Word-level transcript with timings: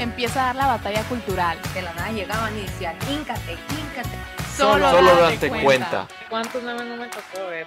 Empieza 0.00 0.42
a 0.42 0.46
dar 0.46 0.56
la 0.56 0.66
batalla 0.66 1.02
cultural. 1.04 1.58
De 1.74 1.82
la 1.82 1.92
nada 1.94 2.10
llegaban 2.10 2.56
y 2.56 2.62
decían, 2.62 2.96
híncate, 3.10 3.52
híncate. 3.52 4.08
Solo, 4.56 4.90
Solo 4.90 5.10
date 5.16 5.34
date 5.34 5.48
cuenta. 5.48 5.62
cuenta. 5.64 6.08
¿Cuántos 6.28 6.62
memes 6.62 6.86
no 6.86 6.96
me 6.96 7.06
tocó 7.08 7.46
ver? 7.48 7.66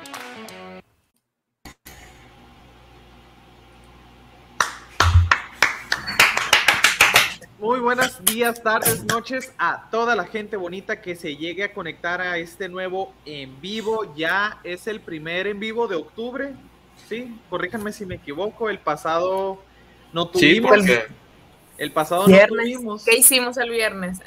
Muy 7.60 7.80
buenos 7.80 8.24
días, 8.26 8.62
tardes, 8.62 9.06
noches 9.06 9.54
a 9.58 9.90
toda 9.90 10.16
la 10.18 10.26
gente 10.26 10.58
bonita 10.58 11.02
que 11.02 11.16
se 11.16 11.38
llegue 11.38 11.64
a 11.64 11.74
conectar 11.74 12.20
a 12.20 12.38
este 12.38 12.68
nuevo 12.68 13.14
en 13.26 13.62
vivo. 13.62 14.14
Ya 14.16 14.60
es 14.66 14.88
el 14.88 15.00
primer 15.00 15.48
en 15.48 15.60
vivo 15.62 15.88
de 15.88 15.96
octubre. 15.96 16.54
Sí, 17.08 17.40
corríjanme 17.50 17.94
si 17.94 18.06
me 18.06 18.16
equivoco. 18.16 18.70
El 18.70 18.80
pasado 18.80 19.64
no 20.12 20.26
Sí, 20.26 20.60
tuvimos. 20.60 20.72
porque 20.72 21.08
El 21.84 21.92
pasado 21.92 22.22
no 22.22 22.28
Viernes. 22.30 22.64
tuvimos. 22.64 23.04
¿Qué 23.04 23.18
hicimos 23.18 23.58
el 23.58 23.70
viernes? 23.70 24.20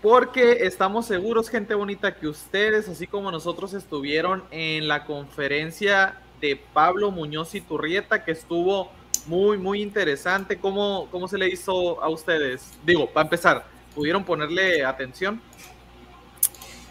Porque 0.00 0.64
estamos 0.66 1.04
seguros, 1.04 1.50
gente 1.50 1.74
bonita, 1.74 2.14
que 2.14 2.26
ustedes, 2.26 2.88
así 2.88 3.06
como 3.06 3.30
nosotros, 3.30 3.74
estuvieron 3.74 4.44
en 4.50 4.88
la 4.88 5.04
conferencia 5.04 6.14
de 6.40 6.58
Pablo 6.72 7.10
Muñoz 7.10 7.54
y 7.54 7.60
Turrieta, 7.60 8.24
que 8.24 8.32
estuvo 8.32 8.90
muy, 9.26 9.58
muy 9.58 9.82
interesante. 9.82 10.56
¿Cómo, 10.56 11.08
cómo 11.10 11.28
se 11.28 11.36
le 11.36 11.48
hizo 11.50 12.02
a 12.02 12.08
ustedes? 12.08 12.72
Digo, 12.86 13.10
para 13.10 13.24
empezar, 13.24 13.66
¿pudieron 13.94 14.24
ponerle 14.24 14.82
atención? 14.82 15.38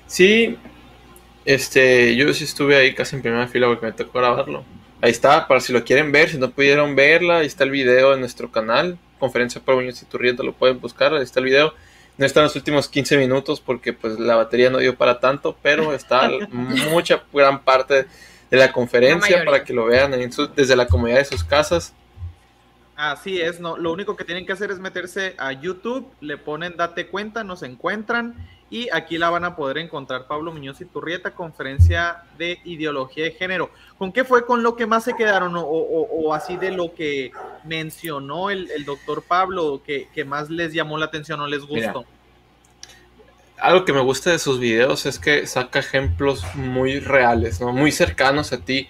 Sí, 0.06 0.56
este, 1.46 2.16
yo 2.16 2.32
sí 2.32 2.44
estuve 2.44 2.76
ahí 2.76 2.94
casi 2.94 3.16
en 3.16 3.24
primera 3.24 3.48
fila 3.48 3.66
porque 3.66 3.88
me 3.88 3.92
tocó 3.92 4.20
grabarlo. 4.20 4.64
Ahí 5.02 5.10
está, 5.10 5.48
para 5.48 5.62
si 5.62 5.74
lo 5.74 5.84
quieren 5.84 6.12
ver, 6.12 6.30
si 6.30 6.38
no 6.38 6.52
pudieron 6.52 6.96
verla, 6.96 7.38
ahí 7.38 7.48
está 7.48 7.64
el 7.64 7.72
video 7.72 8.14
en 8.14 8.20
nuestro 8.20 8.52
canal, 8.52 9.00
Conferencia 9.20 9.62
por 9.62 9.76
Muñoz 9.76 10.02
y 10.02 10.06
Turrieta, 10.06 10.44
lo 10.44 10.54
pueden 10.54 10.80
buscar, 10.80 11.14
ahí 11.14 11.24
está 11.24 11.40
el 11.40 11.46
video. 11.46 11.74
No 12.18 12.26
está 12.26 12.40
en 12.40 12.46
los 12.46 12.56
últimos 12.56 12.88
15 12.88 13.18
minutos 13.18 13.60
porque 13.60 13.92
pues 13.92 14.20
la 14.20 14.36
batería 14.36 14.70
no 14.70 14.78
dio 14.78 14.96
para 14.96 15.20
tanto, 15.20 15.58
pero 15.62 15.94
está 15.94 16.30
mucha 16.92 17.24
gran 17.34 17.64
parte 17.64 18.06
de 18.50 18.58
la 18.58 18.72
conferencia 18.72 19.44
para 19.44 19.64
que 19.64 19.74
lo 19.74 19.86
vean 19.86 20.14
en 20.14 20.32
su- 20.32 20.48
desde 20.48 20.76
la 20.76 20.88
comodidad 20.88 21.18
de 21.18 21.26
sus 21.26 21.44
casas. 21.44 21.94
Así 22.96 23.42
es, 23.42 23.60
no, 23.60 23.76
lo 23.76 23.92
único 23.92 24.16
que 24.16 24.24
tienen 24.24 24.46
que 24.46 24.54
hacer 24.54 24.72
es 24.72 24.80
meterse 24.80 25.36
a 25.38 25.52
YouTube, 25.52 26.10
le 26.22 26.38
ponen 26.38 26.78
date 26.78 27.08
cuenta, 27.08 27.44
nos 27.44 27.62
encuentran 27.64 28.36
y 28.70 28.90
aquí 28.92 29.18
la 29.18 29.30
van 29.30 29.46
a 29.46 29.56
poder 29.56 29.78
encontrar 29.78 30.28
Pablo 30.28 30.52
Muñoz 30.52 30.82
y 30.82 30.86
Turrieta, 30.86 31.36
conferencia 31.36 32.24
de 32.38 32.60
ideología 32.64 33.26
de 33.26 33.32
género. 33.32 33.72
¿Con 33.98 34.12
qué 34.12 34.24
fue 34.24 34.46
con 34.46 34.64
lo 34.64 34.76
que 34.76 34.88
más 34.88 35.04
se 35.04 35.16
quedaron 35.16 35.56
o, 35.56 35.62
o- 35.64 36.10
o 36.30 36.34
así 36.34 36.58
de 36.58 36.72
lo 36.72 36.94
que 36.94 37.36
mencionó 37.64 38.50
el, 38.50 38.70
el 38.72 38.86
doctor 38.86 39.26
Pablo 39.28 39.82
que, 39.86 40.10
que 40.12 40.26
más 40.26 40.50
les 40.50 40.74
llamó 40.74 40.98
la 40.98 41.06
atención 41.06 41.40
o 41.42 41.48
les 41.48 41.64
Mira. 41.72 41.94
gustó? 41.94 42.08
algo 43.58 43.86
que 43.86 43.94
me 43.94 44.02
gusta 44.02 44.32
de 44.32 44.40
sus 44.40 44.60
videos 44.60 45.06
es 45.06 45.20
que 45.20 45.48
saca 45.48 45.80
ejemplos 45.80 46.54
muy 46.56 47.00
reales, 47.00 47.62
¿no? 47.62 47.72
Muy 47.72 47.92
cercanos 47.92 48.54
a 48.54 48.60
ti. 48.64 48.90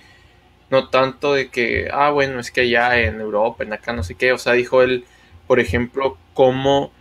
No 0.71 0.89
tanto 0.89 1.33
de 1.33 1.49
que, 1.49 1.89
ah, 1.93 2.11
bueno, 2.11 2.39
es 2.39 2.51
que 2.51 2.61
allá 2.61 2.99
en 3.01 3.21
Europa, 3.21 3.63
en 3.63 3.73
acá, 3.73 3.93
no 3.93 4.03
sé 4.03 4.15
qué. 4.15 4.33
O 4.33 4.37
sea, 4.39 4.53
dijo 4.53 4.81
él, 4.83 5.05
por 5.47 5.59
ejemplo, 5.59 6.17
cómo 6.33 6.91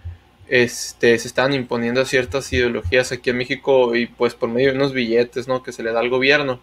este, 0.48 1.18
se 1.18 1.28
están 1.28 1.52
imponiendo 1.54 2.04
ciertas 2.04 2.52
ideologías 2.52 3.12
aquí 3.12 3.30
en 3.30 3.38
México 3.38 3.94
y 3.96 4.06
pues 4.06 4.34
por 4.34 4.48
medio 4.50 4.70
de 4.70 4.76
unos 4.76 4.92
billetes, 4.92 5.48
¿no? 5.48 5.62
Que 5.62 5.72
se 5.72 5.82
le 5.82 5.92
da 5.92 6.00
al 6.00 6.10
gobierno. 6.10 6.60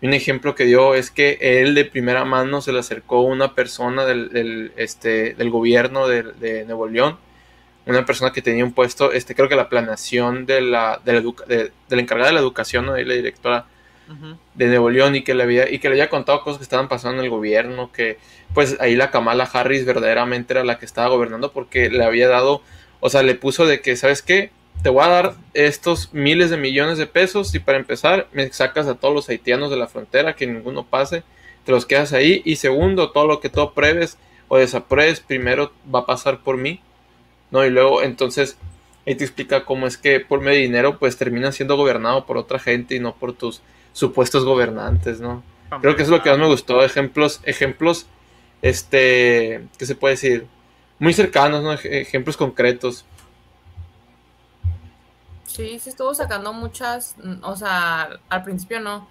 Y 0.00 0.06
un 0.06 0.14
ejemplo 0.14 0.54
que 0.54 0.66
dio 0.66 0.94
es 0.94 1.10
que 1.10 1.38
él 1.40 1.74
de 1.74 1.84
primera 1.86 2.24
mano 2.24 2.60
se 2.60 2.72
le 2.72 2.80
acercó 2.80 3.22
una 3.22 3.54
persona 3.54 4.04
del, 4.06 4.30
del, 4.30 4.72
este, 4.76 5.34
del 5.34 5.50
gobierno 5.50 6.08
de, 6.08 6.22
de 6.24 6.64
Nuevo 6.66 6.88
León 6.88 7.18
una 7.86 8.04
persona 8.06 8.32
que 8.32 8.42
tenía 8.42 8.64
un 8.64 8.72
puesto, 8.72 9.12
este, 9.12 9.34
creo 9.34 9.48
que 9.48 9.56
la 9.56 9.68
planeación 9.68 10.46
de 10.46 10.60
la, 10.62 11.00
de 11.04 11.12
la, 11.12 11.18
educa- 11.20 11.44
de- 11.46 11.72
de 11.88 11.96
la 11.96 12.02
encargada 12.02 12.28
de 12.30 12.34
la 12.34 12.40
educación, 12.40 12.86
¿no? 12.86 12.98
Y 12.98 13.04
la 13.04 13.14
directora 13.14 13.66
de 14.54 14.66
Nuevo 14.68 14.90
León 14.90 15.16
y 15.16 15.22
que 15.24 15.34
le 15.34 15.42
había, 15.42 15.70
y 15.70 15.78
que 15.78 15.88
le 15.88 15.94
había 15.94 16.10
contado 16.10 16.42
cosas 16.42 16.58
que 16.58 16.64
estaban 16.64 16.88
pasando 16.88 17.18
en 17.18 17.24
el 17.24 17.30
gobierno, 17.30 17.90
que 17.92 18.18
pues 18.54 18.76
ahí 18.80 18.94
la 18.96 19.10
Kamala 19.10 19.44
Harris 19.52 19.84
verdaderamente 19.84 20.52
era 20.54 20.64
la 20.64 20.78
que 20.78 20.86
estaba 20.86 21.08
gobernando 21.08 21.52
porque 21.52 21.90
le 21.90 22.04
había 22.04 22.28
dado, 22.28 22.62
o 23.06 23.10
sea, 23.10 23.22
le 23.22 23.34
puso 23.34 23.66
de 23.66 23.82
que, 23.82 23.96
¿sabes 23.96 24.22
qué? 24.22 24.50
Te 24.82 24.88
voy 24.88 25.04
a 25.04 25.08
dar 25.08 25.34
estos 25.52 26.14
miles 26.14 26.48
de 26.48 26.56
millones 26.56 26.96
de 26.96 27.06
pesos 27.06 27.54
y 27.54 27.58
para 27.58 27.76
empezar 27.76 28.28
me 28.32 28.50
sacas 28.50 28.86
a 28.86 28.94
todos 28.94 29.14
los 29.14 29.28
haitianos 29.28 29.70
de 29.70 29.76
la 29.76 29.88
frontera, 29.88 30.34
que 30.34 30.46
ninguno 30.46 30.86
pase, 30.86 31.22
te 31.66 31.72
los 31.72 31.84
quedas 31.84 32.14
ahí 32.14 32.40
y 32.46 32.56
segundo, 32.56 33.10
todo 33.10 33.26
lo 33.26 33.40
que 33.40 33.50
tú 33.50 33.60
apruebes 33.60 34.16
o 34.48 34.56
desapruebes 34.56 35.20
primero 35.20 35.70
va 35.94 35.98
a 35.98 36.06
pasar 36.06 36.42
por 36.42 36.56
mí, 36.56 36.80
¿no? 37.50 37.62
Y 37.66 37.68
luego 37.68 38.02
entonces 38.02 38.56
ahí 39.06 39.14
te 39.14 39.24
explica 39.24 39.66
cómo 39.66 39.86
es 39.86 39.98
que 39.98 40.20
por 40.20 40.40
medio 40.40 40.60
de 40.60 40.62
dinero 40.62 40.98
pues 40.98 41.18
terminas 41.18 41.56
siendo 41.56 41.76
gobernado 41.76 42.24
por 42.24 42.38
otra 42.38 42.58
gente 42.58 42.94
y 42.94 43.00
no 43.00 43.14
por 43.14 43.34
tus 43.34 43.60
supuestos 43.92 44.46
gobernantes, 44.46 45.20
¿no? 45.20 45.42
Creo 45.82 45.94
que 45.94 46.04
eso 46.04 46.14
es 46.14 46.18
lo 46.18 46.22
que 46.22 46.30
más 46.30 46.38
me 46.38 46.46
gustó, 46.46 46.82
ejemplos, 46.82 47.42
ejemplos, 47.44 48.06
este, 48.62 49.60
¿qué 49.76 49.84
se 49.84 49.94
puede 49.94 50.14
decir? 50.14 50.46
Muy 50.98 51.12
cercanos, 51.12 51.62
¿no? 51.62 51.72
Ej- 51.72 51.86
Ejemplos 51.92 52.36
concretos. 52.36 53.04
Sí, 55.46 55.78
sí 55.78 55.90
estuvo 55.90 56.14
sacando 56.14 56.52
muchas, 56.52 57.14
o 57.42 57.54
sea, 57.56 58.08
al 58.28 58.42
principio 58.42 58.80
no. 58.80 59.08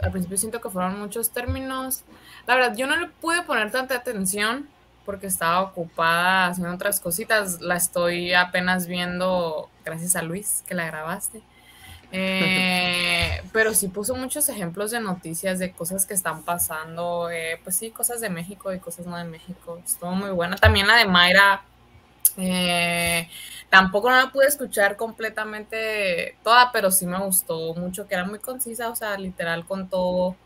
Al 0.00 0.12
principio 0.12 0.38
siento 0.38 0.60
que 0.60 0.70
fueron 0.70 0.98
muchos 0.98 1.30
términos. 1.30 2.04
La 2.46 2.54
verdad, 2.54 2.76
yo 2.76 2.86
no 2.86 2.96
le 2.96 3.08
pude 3.08 3.42
poner 3.42 3.70
tanta 3.70 3.96
atención 3.96 4.68
porque 5.04 5.26
estaba 5.26 5.60
ocupada 5.62 6.46
haciendo 6.46 6.72
otras 6.74 7.00
cositas. 7.00 7.60
La 7.60 7.76
estoy 7.76 8.32
apenas 8.32 8.86
viendo 8.86 9.68
gracias 9.84 10.16
a 10.16 10.22
Luis, 10.22 10.62
que 10.66 10.74
la 10.74 10.86
grabaste. 10.86 11.42
Eh, 12.12 13.42
pero 13.52 13.74
sí 13.74 13.88
puso 13.88 14.14
muchos 14.16 14.48
ejemplos 14.48 14.90
de 14.90 15.00
noticias, 15.00 15.58
de 15.58 15.72
cosas 15.72 16.06
que 16.06 16.14
están 16.14 16.42
pasando. 16.44 17.30
eh, 17.30 17.60
pues 17.62 17.76
sí, 17.76 17.90
cosas 17.90 18.20
de 18.20 18.30
México 18.30 18.72
y 18.72 18.80
cosas 18.80 19.06
no 19.06 19.16
de 19.16 19.24
México. 19.24 19.80
Estuvo 19.84 20.12
muy 20.12 20.30
buena. 20.30 20.56
También 20.56 20.86
la 20.86 20.96
de 20.96 21.06
Mayra. 21.06 21.62
eh, 22.36 23.28
Tampoco 23.70 24.10
no 24.10 24.16
la 24.16 24.32
pude 24.32 24.46
escuchar 24.46 24.96
completamente 24.96 26.36
toda, 26.42 26.72
pero 26.72 26.90
sí 26.90 27.06
me 27.06 27.18
gustó 27.18 27.74
mucho, 27.74 28.08
que 28.08 28.14
era 28.14 28.24
muy 28.24 28.40
concisa, 28.40 28.90
o 28.90 28.96
sea, 28.96 29.16
literal 29.16 29.64
contó 29.64 30.36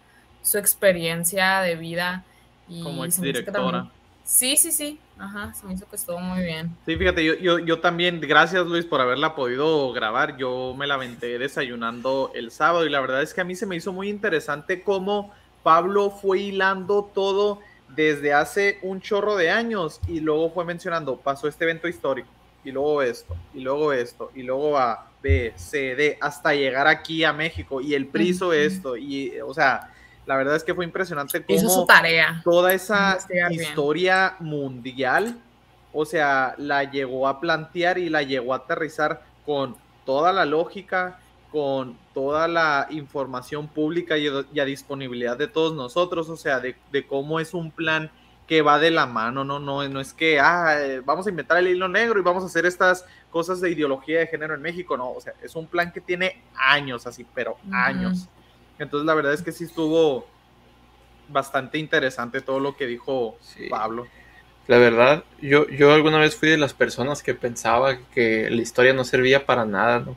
su 0.43 0.59
experiencia 0.59 1.61
de 1.61 1.77
vida. 1.77 2.25
Y 2.69 2.83
Como 2.83 3.05
exdirectora. 3.05 3.91
Sí, 4.25 4.57
sí, 4.57 4.73
sí, 4.73 5.01
ajá, 5.19 5.55
se 5.55 5.67
me 5.67 5.75
hizo 5.75 5.87
que 5.89 5.97
estuvo 5.97 6.19
muy 6.19 6.43
bien. 6.43 6.77
Sí, 6.85 6.97
fíjate, 6.97 7.25
yo, 7.25 7.35
yo, 7.35 7.59
yo 7.59 7.81
también, 7.81 8.21
gracias 8.21 8.67
Luis 8.67 8.85
por 8.85 9.01
haberla 9.01 9.35
podido 9.35 9.93
grabar. 9.93 10.37
Yo 10.37 10.75
me 10.77 10.87
la 10.87 10.95
aventé 10.95 11.39
desayunando 11.39 12.31
el 12.35 12.51
sábado 12.51 12.87
y 12.87 12.91
la 12.91 13.01
verdad 13.01 13.23
es 13.23 13.33
que 13.35 13.41
a 13.41 13.45
mí 13.45 13.55
se 13.55 13.67
me 13.67 13.77
hizo 13.77 13.93
muy 13.93 14.09
interesante 14.09 14.83
cómo 14.83 15.33
Pablo 15.63 16.11
fue 16.11 16.41
hilando 16.41 17.11
todo 17.15 17.61
desde 17.89 18.33
hace 18.33 18.79
un 18.83 19.01
chorro 19.01 19.37
de 19.37 19.51
años 19.51 20.01
y 20.09 20.21
luego 20.21 20.51
fue 20.51 20.65
mencionando, 20.65 21.17
pasó 21.17 21.49
este 21.49 21.65
evento 21.65 21.89
histórico 21.89 22.29
y 22.65 22.73
luego 22.73 23.03
esto, 23.03 23.37
y 23.53 23.61
luego 23.61 23.93
esto, 23.93 24.31
y 24.35 24.43
luego 24.43 24.79
A, 24.79 25.11
B, 25.23 25.53
C, 25.57 25.95
D, 25.95 26.19
hasta 26.21 26.55
llegar 26.55 26.87
aquí 26.87 27.23
a 27.25 27.33
México 27.33 27.81
y 27.81 27.95
el 27.95 28.07
PRI 28.09 28.29
hizo 28.29 28.47
Ujú. 28.47 28.55
esto 28.55 28.97
y, 28.97 29.39
o 29.41 29.53
sea, 29.53 29.94
la 30.27 30.37
verdad 30.37 30.57
es 30.57 30.65
que 30.65 30.75
fue 30.75 30.85
impresionante 30.85 31.45
Hizo 31.49 31.69
su 31.69 31.75
cómo 31.75 31.87
tarea. 31.87 32.41
toda 32.45 32.73
esa 32.73 33.13
Investigar 33.13 33.51
bien. 33.51 33.63
historia 33.63 34.37
mundial, 34.41 35.37
o 35.93 36.05
sea, 36.05 36.55
la 36.59 36.85
llegó 36.85 37.29
a 37.29 37.41
plantear 37.41 37.99
y 37.99 38.09
la 38.09 38.23
llegó 38.23 38.53
a 38.55 38.59
aterrizar 38.59 39.23
con 39.47 39.77
toda 40.05 40.33
la 40.33 40.45
lógica, 40.45 41.19
con 41.53 41.97
toda 42.13 42.49
la 42.49 42.87
información 42.91 43.69
pública 43.69 44.19
y, 44.19 44.29
y 44.53 44.61
a 44.61 44.65
disponibilidad 44.65 45.37
de 45.37 45.47
todos 45.47 45.75
nosotros, 45.75 46.29
o 46.29 46.37
sea, 46.37 46.59
de, 46.61 46.77
de 46.91 47.07
cómo 47.07 47.39
es 47.39 47.55
un 47.55 47.71
plan 47.71 48.11
que 48.47 48.61
va 48.61 48.79
de 48.79 48.91
la 48.91 49.07
mano, 49.07 49.43
no, 49.45 49.59
no, 49.59 49.89
no 49.89 50.01
es 50.01 50.13
que 50.13 50.39
ah, 50.39 50.77
eh, 50.79 51.01
vamos 51.03 51.27
a 51.27 51.31
inventar 51.31 51.57
el 51.59 51.69
hilo 51.69 51.89
negro 51.89 52.19
y 52.21 52.23
vamos 52.23 52.43
a 52.43 52.47
hacer 52.47 52.67
estas 52.67 53.07
cosas 53.31 53.61
de 53.63 53.71
ideología 53.71 54.19
de 54.19 54.27
género 54.27 54.55
en 54.55 54.61
México, 54.61 54.97
no, 54.99 55.13
o 55.13 55.21
sea, 55.21 55.33
es 55.43 55.55
un 55.57 55.67
plan 55.67 55.91
que 55.93 56.01
tiene 56.03 56.43
años 56.55 57.07
así, 57.07 57.25
pero 57.35 57.53
Ujú. 57.53 57.75
años. 57.75 58.29
Entonces 58.79 59.07
la 59.07 59.15
verdad 59.15 59.35
es 59.35 59.43
que 59.43 59.53
sí 59.53 59.65
estuvo 59.65 60.27
bastante 61.29 61.79
interesante 61.79 62.41
todo 62.41 62.61
lo 62.61 62.77
que 62.77 62.87
dijo 62.87 63.37
Sí. 63.41 63.69
Pablo. 63.69 64.07
La 64.67 64.79
verdad, 64.79 65.25
yo, 65.43 65.69
yo 65.69 65.93
alguna 65.93 66.19
vez 66.19 66.37
fui 66.37 66.49
de 66.49 66.57
las 66.57 66.73
personas 66.73 67.23
que 67.23 67.35
pensaba 67.35 67.99
que 68.15 68.49
la 68.51 68.63
historia 68.63 68.95
no 68.95 69.05
servía 69.05 69.45
para 69.47 69.67
nada, 69.67 70.01
¿no? 70.01 70.17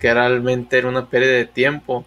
que 0.00 0.12
realmente 0.12 0.76
era 0.78 0.88
una 0.88 1.08
pérdida 1.08 1.32
de 1.34 1.46
tiempo. 1.46 2.04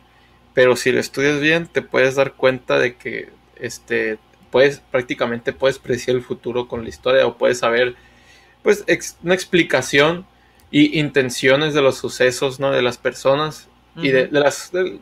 Pero 0.54 0.76
si 0.76 0.92
lo 0.92 1.00
estudias 1.00 1.40
bien, 1.40 1.68
te 1.68 1.82
puedes 1.82 2.16
dar 2.16 2.34
cuenta 2.34 2.78
de 2.80 2.96
que 2.98 3.30
este, 3.56 4.20
puedes, 4.52 4.80
prácticamente 4.80 5.54
puedes 5.54 5.80
predecir 5.80 6.16
el 6.16 6.24
futuro 6.24 6.68
con 6.68 6.84
la 6.84 6.90
historia 6.90 7.26
o 7.26 7.38
puedes 7.38 7.60
saber 7.60 7.96
pues 8.64 8.84
ex- 8.88 9.18
una 9.24 9.34
explicación 9.36 10.26
y 10.72 11.00
intenciones 11.00 11.74
de 11.74 11.82
los 11.82 11.98
sucesos, 11.98 12.60
¿no? 12.60 12.72
De 12.72 12.82
las 12.82 12.98
personas 12.98 13.68
y 13.96 14.10
de, 14.10 14.28
las 14.32 14.72
de, 14.72 15.00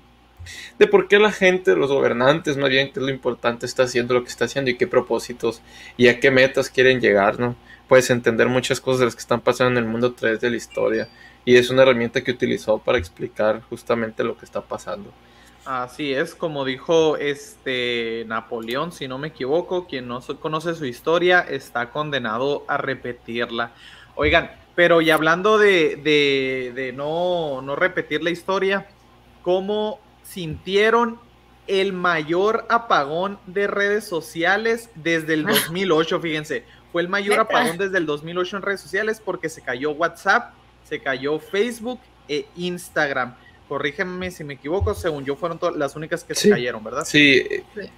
de 0.80 0.88
por 0.88 1.08
qué 1.08 1.20
la 1.20 1.32
gente, 1.32 1.76
los 1.76 1.92
gobernantes, 1.92 2.58
más 2.58 2.70
bien, 2.70 2.92
que 2.92 3.00
es 3.00 3.06
lo 3.06 3.12
importante, 3.12 3.66
está 3.66 3.84
haciendo 3.84 4.14
lo 4.14 4.24
que 4.24 4.30
está 4.30 4.46
haciendo 4.46 4.72
y 4.72 4.78
qué 4.78 4.88
propósitos 4.88 5.62
y 5.98 6.08
a 6.08 6.20
qué 6.20 6.32
metas 6.32 6.70
quieren 6.70 7.00
llegar, 7.02 7.40
¿no? 7.40 7.56
Puedes 7.88 8.10
entender 8.10 8.48
muchas 8.50 8.82
cosas 8.82 9.00
de 9.00 9.06
las 9.06 9.16
que 9.16 9.22
están 9.22 9.42
pasando 9.42 9.80
en 9.80 9.86
el 9.86 9.92
mundo 9.92 10.08
a 10.08 10.16
través 10.16 10.40
de 10.42 10.50
la 10.50 10.58
historia 10.58 11.10
y 11.46 11.56
es 11.58 11.70
una 11.70 11.84
herramienta 11.84 12.24
que 12.24 12.32
utilizó 12.32 12.84
para 12.84 12.98
explicar 12.98 13.62
justamente 13.62 14.24
lo 14.24 14.38
que 14.38 14.46
está 14.46 14.68
pasando. 14.68 15.16
Así 15.64 16.14
es, 16.14 16.36
como 16.36 16.64
dijo 16.64 17.18
este 17.18 18.24
Napoleón, 18.28 18.92
si 18.92 19.08
no 19.08 19.18
me 19.18 19.30
equivoco, 19.30 19.88
quien 19.88 20.08
no 20.08 20.22
conoce 20.40 20.76
su 20.76 20.86
historia 20.86 21.40
está 21.42 21.90
condenado 21.92 22.66
a 22.68 22.78
repetirla. 22.78 23.74
Oigan, 24.14 24.52
pero 24.76 25.02
y 25.02 25.10
hablando 25.10 25.58
de, 25.58 25.96
de- 25.98 26.72
de 26.76 26.94
no, 26.94 27.62
no 27.64 27.76
repetir 27.76 28.22
la 28.24 28.30
historia, 28.30 28.94
¿cómo 29.42 30.05
sintieron 30.26 31.20
el 31.68 31.94
mayor 31.94 32.66
apagón 32.70 33.40
de 33.48 33.68
redes 33.68 34.06
sociales 34.06 34.90
desde 34.96 35.34
el 35.36 35.46
2008? 35.46 36.20
Fíjense, 36.20 36.64
fue 36.92 37.02
el 37.02 37.10
mayor 37.10 37.40
apagón 37.40 37.78
desde 37.78 37.98
el 37.98 38.06
2008 38.06 38.58
en 38.58 38.62
redes 38.64 38.82
sociales 38.82 39.22
porque 39.24 39.50
se 39.50 39.62
cayó 39.62 39.92
WhatsApp, 39.92 40.54
se 40.88 41.00
cayó 41.02 41.40
Facebook 41.40 42.00
e 42.28 42.46
Instagram. 42.56 43.36
Corrígeme 43.68 44.30
si 44.32 44.44
me 44.44 44.54
equivoco, 44.56 44.94
según 44.94 45.26
yo 45.26 45.36
fueron 45.36 45.60
las 45.78 45.96
únicas 45.96 46.24
que 46.24 46.36
Sí. 46.36 46.44
se 46.44 46.50
cayeron, 46.52 46.84
¿verdad? 46.84 47.04
Sí, 47.06 47.44
Sí. 47.74 47.90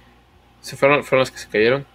se 0.60 0.76
fueron, 0.76 1.04
fueron 1.04 1.20
los 1.20 1.30
que 1.30 1.38
se 1.38 1.48
cayeron. 1.48 1.86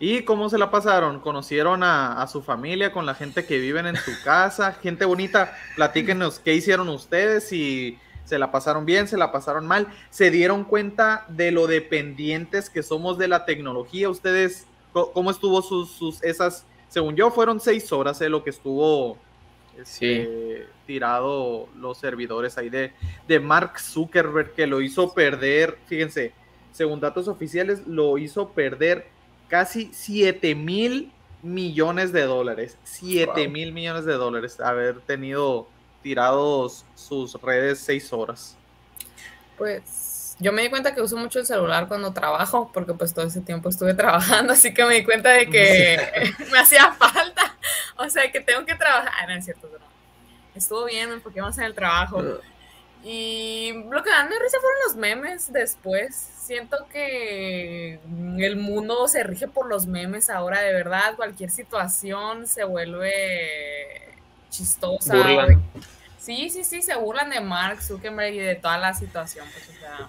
¿Y 0.00 0.22
cómo 0.22 0.48
se 0.50 0.58
la 0.58 0.70
pasaron? 0.70 1.20
¿Conocieron 1.20 1.82
a, 1.82 2.20
a 2.20 2.26
su 2.26 2.42
familia, 2.42 2.92
con 2.92 3.06
la 3.06 3.14
gente 3.14 3.46
que 3.46 3.58
viven 3.58 3.86
en 3.86 3.96
su 3.96 4.10
casa? 4.24 4.72
Gente 4.82 5.04
bonita, 5.04 5.56
platíquenos 5.76 6.40
qué 6.40 6.54
hicieron 6.54 6.88
ustedes, 6.88 7.48
si 7.48 7.98
se 8.24 8.38
la 8.38 8.50
pasaron 8.50 8.86
bien, 8.86 9.08
se 9.08 9.16
la 9.16 9.32
pasaron 9.32 9.66
mal, 9.66 9.88
se 10.10 10.30
dieron 10.30 10.64
cuenta 10.64 11.26
de 11.28 11.50
lo 11.50 11.66
dependientes 11.66 12.70
que 12.70 12.82
somos 12.82 13.18
de 13.18 13.28
la 13.28 13.44
tecnología. 13.44 14.08
Ustedes, 14.08 14.66
¿cómo 14.92 15.30
estuvo 15.30 15.62
sus, 15.62 15.90
sus 15.90 16.22
esas, 16.22 16.66
según 16.88 17.16
yo, 17.16 17.30
fueron 17.30 17.60
seis 17.60 17.92
horas 17.92 18.20
eh, 18.20 18.28
lo 18.28 18.42
que 18.42 18.50
estuvo 18.50 19.18
este, 19.78 20.66
tirado 20.86 21.68
los 21.76 21.98
servidores 21.98 22.56
ahí 22.58 22.70
de, 22.70 22.92
de 23.26 23.40
Mark 23.40 23.78
Zuckerberg, 23.78 24.54
que 24.54 24.66
lo 24.66 24.80
hizo 24.80 25.12
perder, 25.12 25.78
fíjense, 25.86 26.32
según 26.72 27.00
datos 27.00 27.28
oficiales, 27.28 27.86
lo 27.86 28.18
hizo 28.18 28.50
perder 28.50 29.06
casi 29.48 29.90
7 29.92 30.54
mil 30.54 31.12
millones 31.42 32.12
de 32.12 32.22
dólares. 32.22 32.76
7 32.84 33.48
mil 33.48 33.72
millones 33.72 34.04
de 34.04 34.14
dólares 34.14 34.58
haber 34.60 35.00
tenido 35.00 35.68
tirados 36.04 36.84
sus 36.94 37.32
redes 37.40 37.80
seis 37.80 38.12
horas. 38.12 38.56
Pues 39.56 40.36
yo 40.38 40.52
me 40.52 40.60
di 40.60 40.68
cuenta 40.68 40.94
que 40.94 41.00
uso 41.00 41.16
mucho 41.16 41.40
el 41.40 41.46
celular 41.46 41.88
cuando 41.88 42.12
trabajo, 42.12 42.70
porque 42.74 42.92
pues 42.92 43.14
todo 43.14 43.26
ese 43.26 43.40
tiempo 43.40 43.70
estuve 43.70 43.94
trabajando, 44.02 44.52
así 44.52 44.74
que 44.74 44.84
me 44.84 44.96
di 44.96 45.04
cuenta 45.04 45.30
de 45.30 45.48
que 45.48 46.34
me 46.52 46.58
hacía 46.58 46.92
falta. 46.92 47.56
O 47.96 48.08
sea, 48.10 48.30
que 48.30 48.40
tengo 48.40 48.66
que 48.66 48.74
trabajar. 48.74 49.12
Ah, 49.18 49.26
no 49.26 49.32
es 49.32 49.46
cierto, 49.46 49.66
pero 49.72 49.84
estuvo 50.54 50.84
bien 50.84 51.20
porque 51.22 51.38
íbamos 51.38 51.56
en 51.56 51.64
el 51.64 51.74
trabajo. 51.74 52.22
Y 53.02 53.72
lo 53.90 54.02
que 54.02 54.10
dan 54.10 54.28
de 54.28 54.38
risa 54.38 54.58
fueron 54.60 54.78
los 54.86 54.96
memes 54.96 55.52
después. 55.52 56.14
Siento 56.14 56.86
que 56.92 57.98
el 58.38 58.56
mundo 58.56 59.08
se 59.08 59.22
rige 59.22 59.48
por 59.48 59.68
los 59.68 59.86
memes 59.86 60.28
ahora, 60.28 60.60
de 60.60 60.72
verdad. 60.72 61.14
Cualquier 61.16 61.50
situación 61.50 62.46
se 62.46 62.64
vuelve 62.64 63.73
chistosa. 64.56 65.14
Burlan. 65.16 65.62
Sí, 66.18 66.48
sí, 66.50 66.64
sí, 66.64 66.80
se 66.82 66.94
burlan 66.96 67.30
de 67.30 67.40
Mark 67.40 67.82
Zuckerberg 67.82 68.34
y 68.34 68.38
de 68.38 68.54
toda 68.54 68.78
la 68.78 68.94
situación. 68.94 69.46
Pues, 69.52 69.68
o 69.68 69.80
sea, 69.80 70.08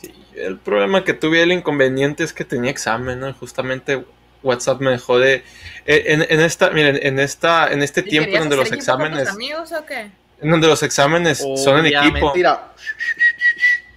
Sí, 0.00 0.14
el 0.36 0.58
problema 0.58 1.02
que 1.02 1.12
tuve, 1.14 1.42
el 1.42 1.50
inconveniente 1.52 2.22
es 2.22 2.32
que 2.32 2.44
tenía 2.44 2.70
examen, 2.70 3.18
¿no? 3.18 3.32
Justamente 3.34 4.04
WhatsApp 4.44 4.80
me 4.80 4.90
dejó 4.92 5.18
de... 5.18 5.42
eh, 5.86 6.04
En, 6.06 6.22
en 6.28 6.40
esta, 6.40 6.70
miren, 6.70 7.00
en 7.02 7.18
esta, 7.18 7.72
en 7.72 7.82
este 7.82 8.00
¿y 8.00 8.04
tiempo 8.04 8.38
donde 8.38 8.56
los 8.56 8.70
exámenes, 8.70 9.28
amigos 9.28 9.72
o 9.72 9.84
qué? 9.84 10.10
en 10.40 10.50
donde 10.52 10.68
los 10.68 10.82
exámenes 10.84 11.38
son 11.38 11.50
en 11.84 11.86
Obviamente, 11.86 11.98
equipo, 12.18 12.32
mira, 12.34 12.72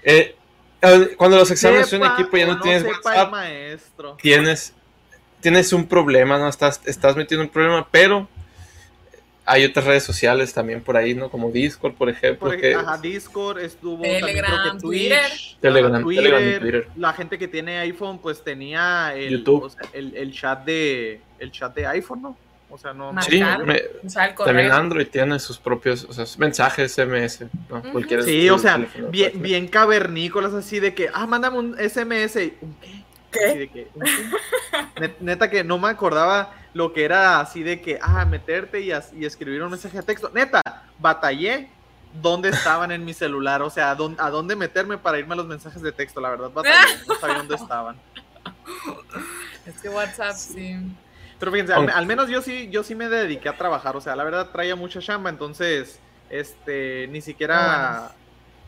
eh, 0.03 0.35
cuando 1.17 1.37
los 1.37 1.51
exámenes 1.51 1.87
son 1.87 2.03
en 2.03 2.11
equipo 2.13 2.35
ya 2.37 2.47
no 2.47 2.59
tienes 2.59 2.83
WhatsApp, 2.83 3.29
maestro. 3.29 4.17
tienes, 4.19 4.73
tienes 5.39 5.71
un 5.73 5.85
problema, 5.87 6.39
¿no? 6.39 6.47
Estás, 6.49 6.81
estás 6.85 7.15
metiendo 7.15 7.43
un 7.45 7.51
problema, 7.51 7.87
pero 7.91 8.27
hay 9.51 9.65
otras 9.65 9.85
redes 9.85 10.03
sociales 10.03 10.53
también 10.53 10.81
por 10.81 10.95
ahí, 10.97 11.13
¿no? 11.13 11.29
Como 11.29 11.51
Discord, 11.51 11.93
por 11.93 12.09
ejemplo, 12.09 12.49
Por 12.49 12.59
que 12.59 12.73
ajá, 12.75 12.97
Discord 12.97 13.59
estuvo 13.59 14.01
Telegram, 14.01 14.23
también 14.23 14.45
creo 14.45 14.73
que 14.73 14.79
Twitter. 14.79 15.21
Telegram, 15.59 16.01
y 16.01 16.03
Twitter. 16.03 16.87
La 16.95 17.13
gente 17.13 17.37
que 17.37 17.47
tiene 17.47 17.77
iPhone 17.79 18.19
pues 18.19 18.43
tenía 18.43 19.13
el, 19.15 19.39
YouTube. 19.39 19.63
o 19.63 19.69
sea, 19.69 19.81
el, 19.93 20.15
el 20.15 20.31
chat 20.33 20.63
de 20.65 21.21
el 21.39 21.51
chat 21.51 21.75
de 21.75 21.85
iPhone, 21.87 22.21
¿no? 22.21 22.37
O 22.69 22.77
sea, 22.77 22.93
no. 22.93 23.11
Marcar. 23.11 23.29
sí, 23.29 23.43
me- 23.65 23.81
también. 24.45 24.71
Android 24.71 25.07
tiene 25.07 25.37
sus 25.39 25.57
propios, 25.57 26.05
o 26.05 26.13
sea, 26.13 26.23
mensajes 26.37 26.93
SMS, 26.93 27.45
¿no? 27.69 27.81
De 27.81 28.23
Sí, 28.23 28.49
o 28.49 28.57
sea, 28.57 28.77
bien, 29.09 29.31
pues, 29.31 29.41
bien 29.41 29.67
cavernícolas 29.67 30.53
así 30.53 30.79
de 30.79 30.93
que, 30.93 31.09
ah, 31.13 31.27
mándame 31.27 31.57
un 31.57 31.75
SMS. 31.77 32.37
¿Un 32.61 32.75
qué? 32.79 33.03
¿Qué? 33.31 33.45
Así 33.45 33.57
de 33.59 33.67
que, 33.69 33.87
¿un 33.93 34.01
qué? 34.03 34.11
Net- 35.01 35.17
Neta 35.19 35.49
que 35.49 35.63
no 35.65 35.77
me 35.79 35.89
acordaba 35.89 36.53
lo 36.73 36.93
que 36.93 37.03
era 37.03 37.39
así 37.39 37.63
de 37.63 37.81
que, 37.81 37.99
ah, 38.01 38.25
meterte 38.25 38.81
y, 38.81 38.91
y 39.17 39.25
escribir 39.25 39.61
un 39.61 39.71
mensaje 39.71 39.97
de 39.97 40.03
texto. 40.03 40.31
Neta, 40.33 40.61
batallé 40.99 41.69
dónde 42.21 42.49
estaban 42.49 42.91
en 42.91 43.05
mi 43.05 43.13
celular, 43.13 43.61
o 43.61 43.69
sea, 43.69 43.91
a 43.91 43.95
dónde, 43.95 44.21
a 44.21 44.29
dónde 44.29 44.55
meterme 44.55 44.97
para 44.97 45.19
irme 45.19 45.33
a 45.33 45.37
los 45.37 45.47
mensajes 45.47 45.81
de 45.81 45.91
texto, 45.91 46.19
la 46.19 46.29
verdad, 46.29 46.51
batallé, 46.51 46.75
no 47.07 47.15
sabía 47.15 47.37
dónde 47.37 47.55
estaban. 47.55 47.95
Es 49.65 49.79
que 49.81 49.89
WhatsApp, 49.89 50.35
sí. 50.35 50.77
Pero 51.39 51.51
fíjense, 51.51 51.73
al, 51.73 51.89
al 51.89 52.05
menos 52.05 52.29
yo 52.29 52.41
sí, 52.41 52.69
yo 52.69 52.83
sí 52.83 52.95
me 52.95 53.09
dediqué 53.09 53.49
a 53.49 53.57
trabajar, 53.57 53.95
o 53.95 54.01
sea, 54.01 54.15
la 54.15 54.23
verdad 54.23 54.49
traía 54.51 54.75
mucha 54.75 54.99
chamba, 54.99 55.29
entonces, 55.29 55.99
este, 56.29 57.07
ni 57.09 57.21
siquiera 57.21 58.11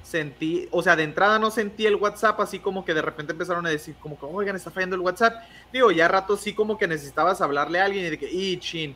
sentí, 0.03 0.67
o 0.71 0.83
sea, 0.83 0.95
de 0.95 1.03
entrada 1.03 1.39
no 1.39 1.49
sentí 1.49 1.85
el 1.87 1.95
WhatsApp, 1.95 2.39
así 2.41 2.59
como 2.59 2.85
que 2.85 2.93
de 2.93 3.01
repente 3.01 3.31
empezaron 3.31 3.65
a 3.65 3.69
decir, 3.69 3.95
como 3.99 4.19
que, 4.19 4.25
oigan, 4.25 4.55
está 4.55 4.69
fallando 4.69 4.95
el 4.95 5.01
WhatsApp. 5.01 5.33
Digo, 5.71 5.91
ya 5.91 6.05
a 6.05 6.09
rato 6.09 6.37
sí 6.37 6.53
como 6.53 6.77
que 6.77 6.87
necesitabas 6.87 7.41
hablarle 7.41 7.79
a 7.79 7.85
alguien 7.85 8.05
y 8.05 8.09
de 8.11 8.19
que, 8.19 8.29
y 8.31 8.57
chin, 8.57 8.95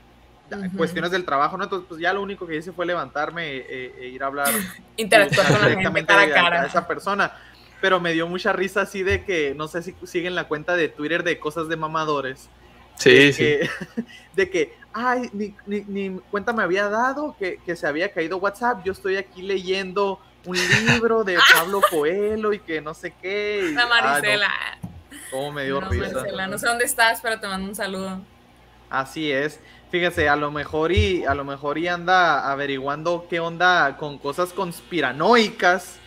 cuestiones 0.77 1.11
del 1.11 1.25
trabajo, 1.25 1.57
¿no? 1.57 1.63
Entonces, 1.65 1.87
pues 1.89 1.99
ya 1.99 2.13
lo 2.13 2.21
único 2.21 2.45
que 2.47 2.55
hice 2.57 2.71
fue 2.71 2.85
levantarme 2.85 3.55
e, 3.57 3.93
e 3.99 4.07
ir 4.09 4.23
a 4.23 4.27
hablar 4.27 4.47
Interactuar 4.97 5.45
con 5.47 5.53
la 5.55 5.59
gente 5.61 5.69
directamente 5.77 6.07
cara 6.13 6.21
a 6.21 6.25
a- 6.25 6.29
cara. 6.43 6.61
a 6.61 6.65
esa 6.67 6.87
persona. 6.87 7.31
Pero 7.81 7.99
me 7.99 8.11
dio 8.13 8.27
mucha 8.27 8.53
risa 8.53 8.81
así 8.81 9.03
de 9.03 9.23
que, 9.23 9.53
no 9.55 9.67
sé 9.67 9.83
si 9.83 9.95
siguen 10.03 10.35
la 10.35 10.47
cuenta 10.47 10.75
de 10.75 10.89
Twitter 10.89 11.23
de 11.23 11.37
cosas 11.39 11.67
de 11.67 11.75
mamadores. 11.77 12.49
Sí, 12.95 13.11
de 13.13 13.33
sí. 13.33 13.37
que, 13.43 13.69
de 14.35 14.49
que, 14.49 14.73
ay, 14.93 15.29
ni, 15.33 15.53
ni- 15.65 15.85
ni 15.87 16.19
cuenta 16.31 16.53
me 16.53 16.63
había 16.63 16.89
dado 16.89 17.35
que, 17.37 17.59
que 17.65 17.75
se 17.75 17.85
había 17.87 18.11
caído 18.11 18.37
WhatsApp. 18.37 18.83
Yo 18.83 18.93
estoy 18.93 19.17
aquí 19.17 19.41
leyendo 19.41 20.19
un 20.47 20.57
libro 20.87 21.23
de 21.23 21.37
Pablo 21.53 21.81
Coelho 21.89 22.53
y 22.53 22.59
que 22.59 22.81
no 22.81 22.93
sé 22.93 23.13
qué. 23.21 23.67
y- 23.69 23.73
La 23.73 23.83
ah, 23.83 23.85
no, 23.85 23.89
Marisela. 23.89 24.51
cómo 25.29 25.51
me 25.51 25.65
dio 25.65 25.79
No, 25.81 25.89
risa. 25.89 26.11
Maricela, 26.13 26.47
no 26.47 26.57
sé 26.57 26.65
dónde 26.67 26.85
estás, 26.85 27.19
pero 27.21 27.39
te 27.39 27.47
mando 27.47 27.69
un 27.69 27.75
saludo. 27.75 28.21
Así 28.89 29.31
es. 29.31 29.59
Fíjese, 29.91 30.27
a 30.29 30.35
lo 30.35 30.51
mejor 30.51 30.91
y 30.91 31.25
a 31.25 31.33
lo 31.33 31.43
mejor 31.45 31.77
y 31.77 31.87
anda 31.87 32.49
averiguando 32.51 33.27
qué 33.29 33.39
onda 33.39 33.95
con 33.97 34.17
cosas 34.17 34.51
conspiranoicas, 34.53 35.97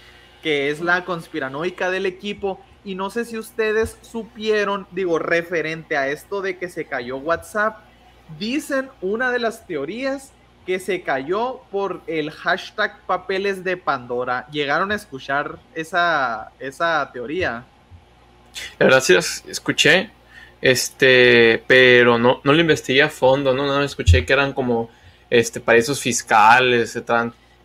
que 0.43 0.71
es 0.71 0.81
la 0.81 1.05
conspiranoica 1.05 1.91
del 1.91 2.07
equipo. 2.07 2.61
Y 2.85 2.95
no 2.95 3.11
sé 3.11 3.25
si 3.27 3.37
ustedes 3.39 3.99
supieron, 4.03 4.87
digo, 4.91 5.19
referente 5.19 5.97
a 5.99 6.09
esto 6.09 6.41
de 6.41 6.59
que 6.59 6.69
se 6.71 6.87
cayó 6.87 7.19
WhatsApp, 7.19 7.79
dicen 8.39 8.91
una 9.03 9.31
de 9.31 9.39
las 9.39 9.67
teorías 9.67 10.33
que 10.71 10.79
se 10.79 11.03
cayó 11.03 11.63
por 11.73 12.01
el 12.07 12.31
hashtag 12.31 13.01
papeles 13.05 13.65
de 13.65 13.77
Pandora. 13.77 14.47
¿Llegaron 14.53 14.93
a 14.93 14.95
escuchar 14.95 15.59
esa, 15.75 16.53
esa 16.61 17.11
teoría? 17.13 17.65
La 18.79 18.87
verdad 18.87 19.01
sí 19.01 19.17
escuché, 19.17 20.13
este, 20.61 21.65
pero 21.67 22.19
no, 22.21 22.41
no 22.45 22.53
lo 22.53 22.61
investigué 22.61 23.03
a 23.03 23.09
fondo, 23.09 23.53
¿no? 23.53 23.67
No 23.67 23.83
escuché 23.83 24.25
que 24.25 24.33
eran 24.33 24.53
como 24.53 24.91
este 25.29 25.59
paraísos 25.59 25.99
fiscales, 25.99 26.93
se 26.93 27.03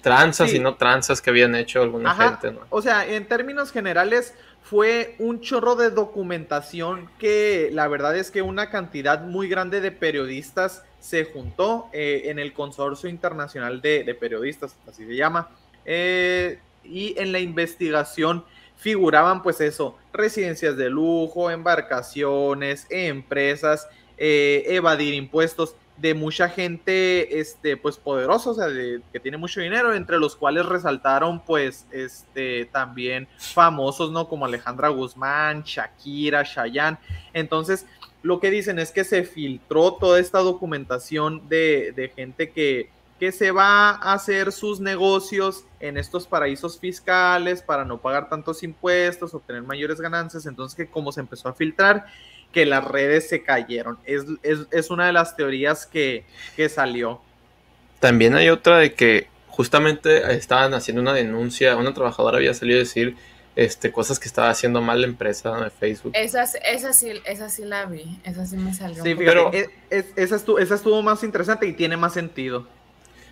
tranzas 0.05 0.51
Sí. 0.51 0.57
y 0.57 0.59
no 0.59 0.75
tranzas 0.75 1.21
que 1.21 1.31
habían 1.31 1.55
hecho 1.55 1.81
alguna 1.81 2.11
Ajá. 2.11 2.29
gente, 2.29 2.51
¿no? 2.51 2.61
O 2.69 2.81
sea, 2.81 3.05
en 3.07 3.27
términos 3.27 3.71
generales, 3.71 4.33
fue 4.61 5.15
un 5.19 5.41
chorro 5.41 5.75
de 5.75 5.89
documentación 5.91 7.09
que 7.19 7.69
la 7.73 7.87
verdad 7.87 8.15
es 8.15 8.31
que 8.31 8.41
una 8.41 8.69
cantidad 8.69 9.21
muy 9.21 9.47
grande 9.47 9.81
de 9.81 9.91
periodistas 9.91 10.83
se 10.99 11.25
juntó 11.25 11.87
eh, 11.93 12.23
en 12.25 12.39
el 12.39 12.53
Consorcio 12.53 13.09
Internacional 13.09 13.81
de, 13.81 14.03
de 14.03 14.15
Periodistas, 14.15 14.75
así 14.87 15.05
se 15.05 15.15
llama. 15.15 15.49
Eh, 15.85 16.59
y 16.83 17.13
en 17.19 17.31
la 17.31 17.39
investigación 17.39 18.43
figuraban 18.77 19.41
pues 19.43 19.61
eso, 19.61 19.97
residencias 20.13 20.77
de 20.77 20.89
lujo, 20.89 21.49
embarcaciones, 21.51 22.87
empresas, 22.89 23.87
eh, 24.17 24.63
evadir 24.67 25.13
impuestos 25.13 25.75
de 25.97 26.13
mucha 26.13 26.49
gente 26.49 27.39
este 27.39 27.77
pues 27.77 27.97
poderosa, 27.97 28.49
o 28.49 28.53
sea, 28.53 28.67
de, 28.67 29.01
que 29.13 29.19
tiene 29.19 29.37
mucho 29.37 29.61
dinero, 29.61 29.93
entre 29.93 30.19
los 30.19 30.35
cuales 30.35 30.65
resaltaron 30.65 31.39
pues 31.39 31.85
este 31.91 32.65
también 32.65 33.27
famosos, 33.37 34.11
¿no? 34.11 34.27
Como 34.27 34.45
Alejandra 34.45 34.89
Guzmán, 34.89 35.63
Shakira, 35.63 36.43
Chayanne. 36.43 36.97
Entonces, 37.33 37.85
lo 38.23 38.39
que 38.39 38.51
dicen 38.51 38.79
es 38.79 38.91
que 38.91 39.03
se 39.03 39.23
filtró 39.23 39.93
toda 39.93 40.19
esta 40.19 40.39
documentación 40.39 41.47
de, 41.47 41.93
de 41.95 42.09
gente 42.09 42.51
que, 42.51 42.89
que 43.19 43.31
se 43.31 43.51
va 43.51 43.91
a 43.91 44.13
hacer 44.13 44.51
sus 44.51 44.79
negocios 44.79 45.63
en 45.79 45.97
estos 45.97 46.27
paraísos 46.27 46.79
fiscales 46.79 47.61
para 47.61 47.85
no 47.85 48.01
pagar 48.01 48.27
tantos 48.27 48.63
impuestos, 48.63 49.33
obtener 49.33 49.61
mayores 49.61 50.01
ganancias. 50.01 50.45
Entonces, 50.45 50.75
que 50.75 50.87
como 50.87 51.11
se 51.11 51.21
empezó 51.21 51.47
a 51.47 51.53
filtrar, 51.53 52.07
que 52.55 52.65
las 52.65 52.85
redes 52.85 53.27
se 53.27 53.43
cayeron. 53.43 53.97
Es, 54.05 54.23
es, 54.41 54.59
es 54.71 54.89
una 54.89 55.05
de 55.07 55.11
las 55.11 55.35
teorías 55.35 55.85
que, 55.85 56.23
que 56.55 56.69
salió. 56.69 57.21
También 57.99 58.33
hay 58.33 58.49
otra 58.49 58.77
de 58.77 58.93
que 58.93 59.27
justamente 59.49 60.33
estaban 60.33 60.73
haciendo 60.73 61.01
una 61.01 61.13
denuncia, 61.13 61.75
una 61.75 61.93
trabajadora 61.93 62.37
había 62.37 62.53
salido 62.53 62.77
a 62.77 62.83
decir 62.83 63.17
este, 63.57 63.91
cosas 63.91 64.19
que 64.19 64.27
estaba 64.29 64.49
haciendo 64.49 64.81
mal 64.81 65.01
la 65.01 65.07
empresa 65.07 65.53
de 65.65 65.69
Facebook. 65.69 66.13
Esa, 66.15 66.43
esa, 66.43 66.93
sí, 66.93 67.11
esa 67.25 67.49
sí 67.49 67.65
la 67.65 67.85
vi, 67.87 68.19
esa 68.23 68.45
sí 68.45 68.55
me 68.55 68.73
salió. 68.73 69.03
Sí, 69.03 69.15
Pero- 69.15 69.51
es- 69.51 69.69
es- 69.89 70.05
esa, 70.15 70.37
estuvo, 70.37 70.57
esa 70.59 70.75
estuvo 70.75 71.01
más 71.01 71.23
interesante 71.23 71.67
y 71.67 71.73
tiene 71.73 71.97
más 71.97 72.13
sentido. 72.13 72.67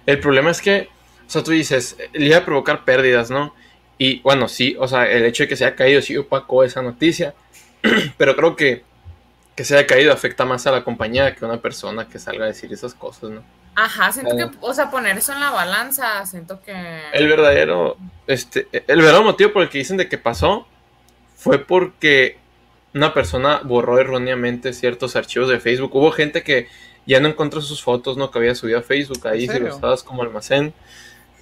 El 0.05 0.19
problema 0.19 0.51
es 0.51 0.61
que, 0.61 0.89
o 1.25 1.29
sea, 1.29 1.43
tú 1.43 1.51
dices, 1.51 1.95
le 2.11 2.25
iba 2.25 2.37
a 2.39 2.45
provocar 2.45 2.83
pérdidas, 2.83 3.29
¿no? 3.31 3.55
Y 3.97 4.19
bueno, 4.19 4.49
sí, 4.49 4.75
o 4.79 4.87
sea, 4.89 5.09
el 5.09 5.23
hecho 5.23 5.43
de 5.43 5.47
que 5.47 5.55
se 5.55 5.65
haya 5.65 5.75
caído 5.77 6.01
sí 6.01 6.17
opacó 6.17 6.65
esa 6.65 6.81
noticia, 6.81 7.33
pero 8.17 8.35
creo 8.35 8.55
que 8.57 8.83
que 9.55 9.63
se 9.63 9.77
haya 9.77 9.87
caído 9.87 10.11
afecta 10.11 10.45
más 10.45 10.65
a 10.67 10.71
la 10.71 10.83
compañía 10.83 11.35
que 11.35 11.45
a 11.45 11.47
una 11.47 11.61
persona 11.61 12.07
que 12.07 12.19
salga 12.19 12.45
a 12.45 12.47
decir 12.47 12.71
esas 12.73 12.93
cosas, 12.93 13.29
¿no? 13.29 13.43
Ajá, 13.75 14.11
siento 14.11 14.35
que, 14.35 14.49
o 14.61 14.73
sea, 14.73 14.91
poner 14.91 15.17
eso 15.17 15.33
en 15.33 15.39
la 15.39 15.49
balanza, 15.49 16.25
siento 16.25 16.61
que... 16.61 16.73
El 17.11 17.27
verdadero, 17.27 17.97
este, 18.27 18.67
el 18.71 18.97
verdadero 18.97 19.23
motivo 19.23 19.51
por 19.51 19.63
el 19.63 19.69
que 19.69 19.79
dicen 19.79 19.97
de 19.97 20.07
que 20.07 20.17
pasó 20.17 20.67
fue 21.35 21.59
porque 21.59 22.37
una 22.93 23.13
persona 23.13 23.61
borró 23.63 23.99
erróneamente 23.99 24.73
ciertos 24.73 25.15
archivos 25.15 25.49
de 25.49 25.59
Facebook. 25.59 25.95
Hubo 25.95 26.11
gente 26.11 26.43
que 26.43 26.67
ya 27.05 27.19
no 27.19 27.27
encontró 27.27 27.61
sus 27.61 27.83
fotos, 27.83 28.15
¿no? 28.15 28.29
Que 28.29 28.39
había 28.39 28.55
subido 28.55 28.79
a 28.79 28.83
Facebook 28.83 29.27
ahí, 29.27 29.45
¿En 29.45 29.51
si 29.51 29.59
lo 29.59 29.75
usabas 29.75 30.03
como 30.03 30.21
almacén, 30.21 30.73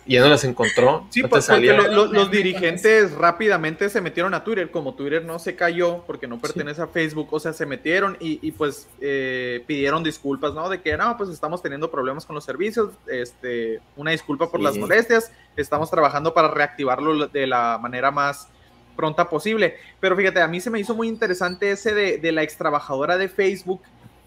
y 0.05 0.13
ya 0.15 0.21
no 0.21 0.29
las 0.29 0.43
encontró. 0.43 1.05
Sí, 1.09 1.21
no 1.21 1.29
pues, 1.29 1.45
porque 1.47 1.67
salía. 1.67 1.73
lo- 1.77 1.87
lo- 2.07 2.11
los 2.11 2.31
dirigentes 2.31 3.11
rápidamente 3.13 3.89
se 3.89 4.01
metieron 4.01 4.33
a 4.33 4.43
Twitter, 4.43 4.71
como 4.71 4.95
Twitter 4.95 5.23
no 5.23 5.37
se 5.39 5.55
cayó 5.55 6.03
porque 6.07 6.27
no 6.27 6.39
pertenece 6.39 6.81
a 6.81 6.87
Facebook, 6.87 7.27
o 7.31 7.39
sea, 7.39 7.53
se 7.53 7.65
metieron 7.65 8.17
y, 8.19 8.39
y, 8.41 8.51
pues 8.51 8.87
eh, 8.99 9.63
pidieron 9.67 10.03
disculpas, 10.03 10.53
¿no? 10.53 10.69
De 10.69 10.81
que 10.81 10.97
no, 10.97 11.15
pues 11.17 11.29
estamos 11.29 11.61
teniendo 11.61 11.91
problemas 11.91 12.25
con 12.25 12.33
los 12.35 12.43
servicios, 12.43 12.89
este, 13.07 13.79
una 13.95 14.11
disculpa 14.11 14.49
por 14.49 14.59
Sí. 14.59 14.63
las 14.65 14.77
molestias, 14.77 15.31
estamos 15.55 15.89
trabajando 15.91 16.33
para 16.33 16.49
reactivarlo 16.49 17.27
de 17.27 17.47
la 17.47 17.77
manera 17.81 18.11
más 18.11 18.47
pronta 18.95 19.29
posible. 19.29 19.77
Pero 19.99 20.15
fíjate, 20.17 20.41
a 20.41 20.47
mí 20.47 20.59
se 20.59 20.69
me 20.69 20.79
hizo 20.79 20.93
muy 20.95 21.07
interesante 21.07 21.71
ese 21.71 21.93
de, 21.93 22.17
de 22.17 22.31
la 22.31 22.43
ex 22.43 22.57
trabajadora 22.57 23.17
de 23.17 23.29
Facebook 23.29 23.81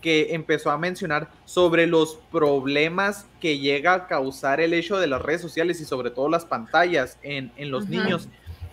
que 0.05 0.35
empezó 0.35 0.71
a 0.71 0.77
mencionar 0.77 1.31
sobre 1.47 1.87
los 1.87 2.19
problemas 2.31 3.27
que 3.41 3.59
llega 3.59 3.95
a 3.95 4.07
causar 4.07 4.61
el 4.61 4.75
hecho 4.75 4.99
de 4.99 5.07
las 5.07 5.23
redes 5.23 5.41
sociales 5.41 5.81
y 5.81 5.87
sobre 5.87 6.11
todo 6.11 6.29
las 6.29 6.45
pantallas 6.45 7.19
en, 7.23 7.51
en 7.57 7.71
los 7.71 7.85
Ujú. 7.85 7.93
niños. 7.93 8.29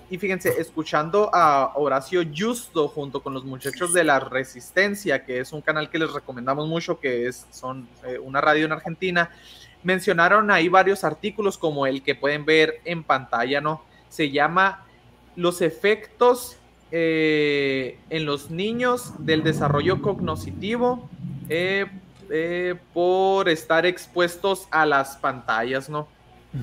Y 0.10 0.18
fíjense, 0.18 0.50
escuchando 0.60 1.30
a 1.34 1.72
Horacio 1.76 2.22
Justo 2.38 2.90
junto 2.90 3.24
con 3.24 3.34
los 3.34 3.46
muchachos 3.46 3.94
de 3.94 4.04
la 4.04 4.20
Resistencia, 4.20 5.24
que 5.24 5.40
es 5.40 5.54
un 5.54 5.62
canal 5.62 5.90
que 5.90 6.00
les 6.00 6.12
recomendamos 6.12 6.68
mucho, 6.68 7.00
que 7.00 7.28
es 7.28 7.48
son 7.50 7.88
eh, 8.06 8.20
una 8.20 8.42
radio 8.42 8.66
en 8.66 8.74
Argentina, 8.74 9.32
mencionaron 9.84 10.52
ahí 10.52 10.68
varios 10.68 11.06
artículos 11.06 11.58
como 11.58 11.88
el 11.88 12.04
que 12.04 12.14
pueden 12.14 12.44
ver 12.44 12.82
en 12.84 13.06
pantalla, 13.06 13.62
¿no? 13.62 13.86
Se 14.10 14.32
llama 14.32 14.86
Los 15.38 15.62
efectos 15.62 16.58
eh, 16.92 17.98
en 18.10 18.26
los 18.26 18.52
niños 18.52 19.14
del 19.20 19.44
desarrollo 19.44 20.02
cognoscitivo 20.02 21.10
eh, 21.52 21.86
eh, 22.30 22.76
por 22.94 23.50
estar 23.50 23.86
expuestos 23.86 24.68
a 24.72 24.86
las 24.86 25.18
pantallas, 25.18 25.90
¿no? 25.90 26.08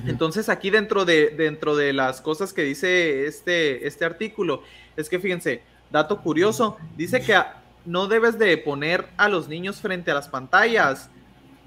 Entonces 0.05 0.49
aquí 0.49 0.69
dentro 0.69 1.03
de, 1.03 1.29
dentro 1.31 1.75
de 1.75 1.93
las 1.93 2.21
cosas 2.21 2.53
que 2.53 2.61
dice 2.61 3.25
este, 3.25 3.87
este 3.87 4.05
artículo, 4.05 4.61
es 4.95 5.09
que 5.09 5.19
fíjense, 5.19 5.63
dato 5.89 6.21
curioso, 6.21 6.77
dice 6.95 7.21
que 7.21 7.33
a- 7.33 7.55
no 7.85 8.07
debes 8.07 8.37
de 8.37 8.55
poner 8.57 9.07
a 9.17 9.29
los 9.29 9.47
niños 9.47 9.81
frente 9.81 10.11
a 10.11 10.13
las 10.13 10.27
pantallas 10.27 11.09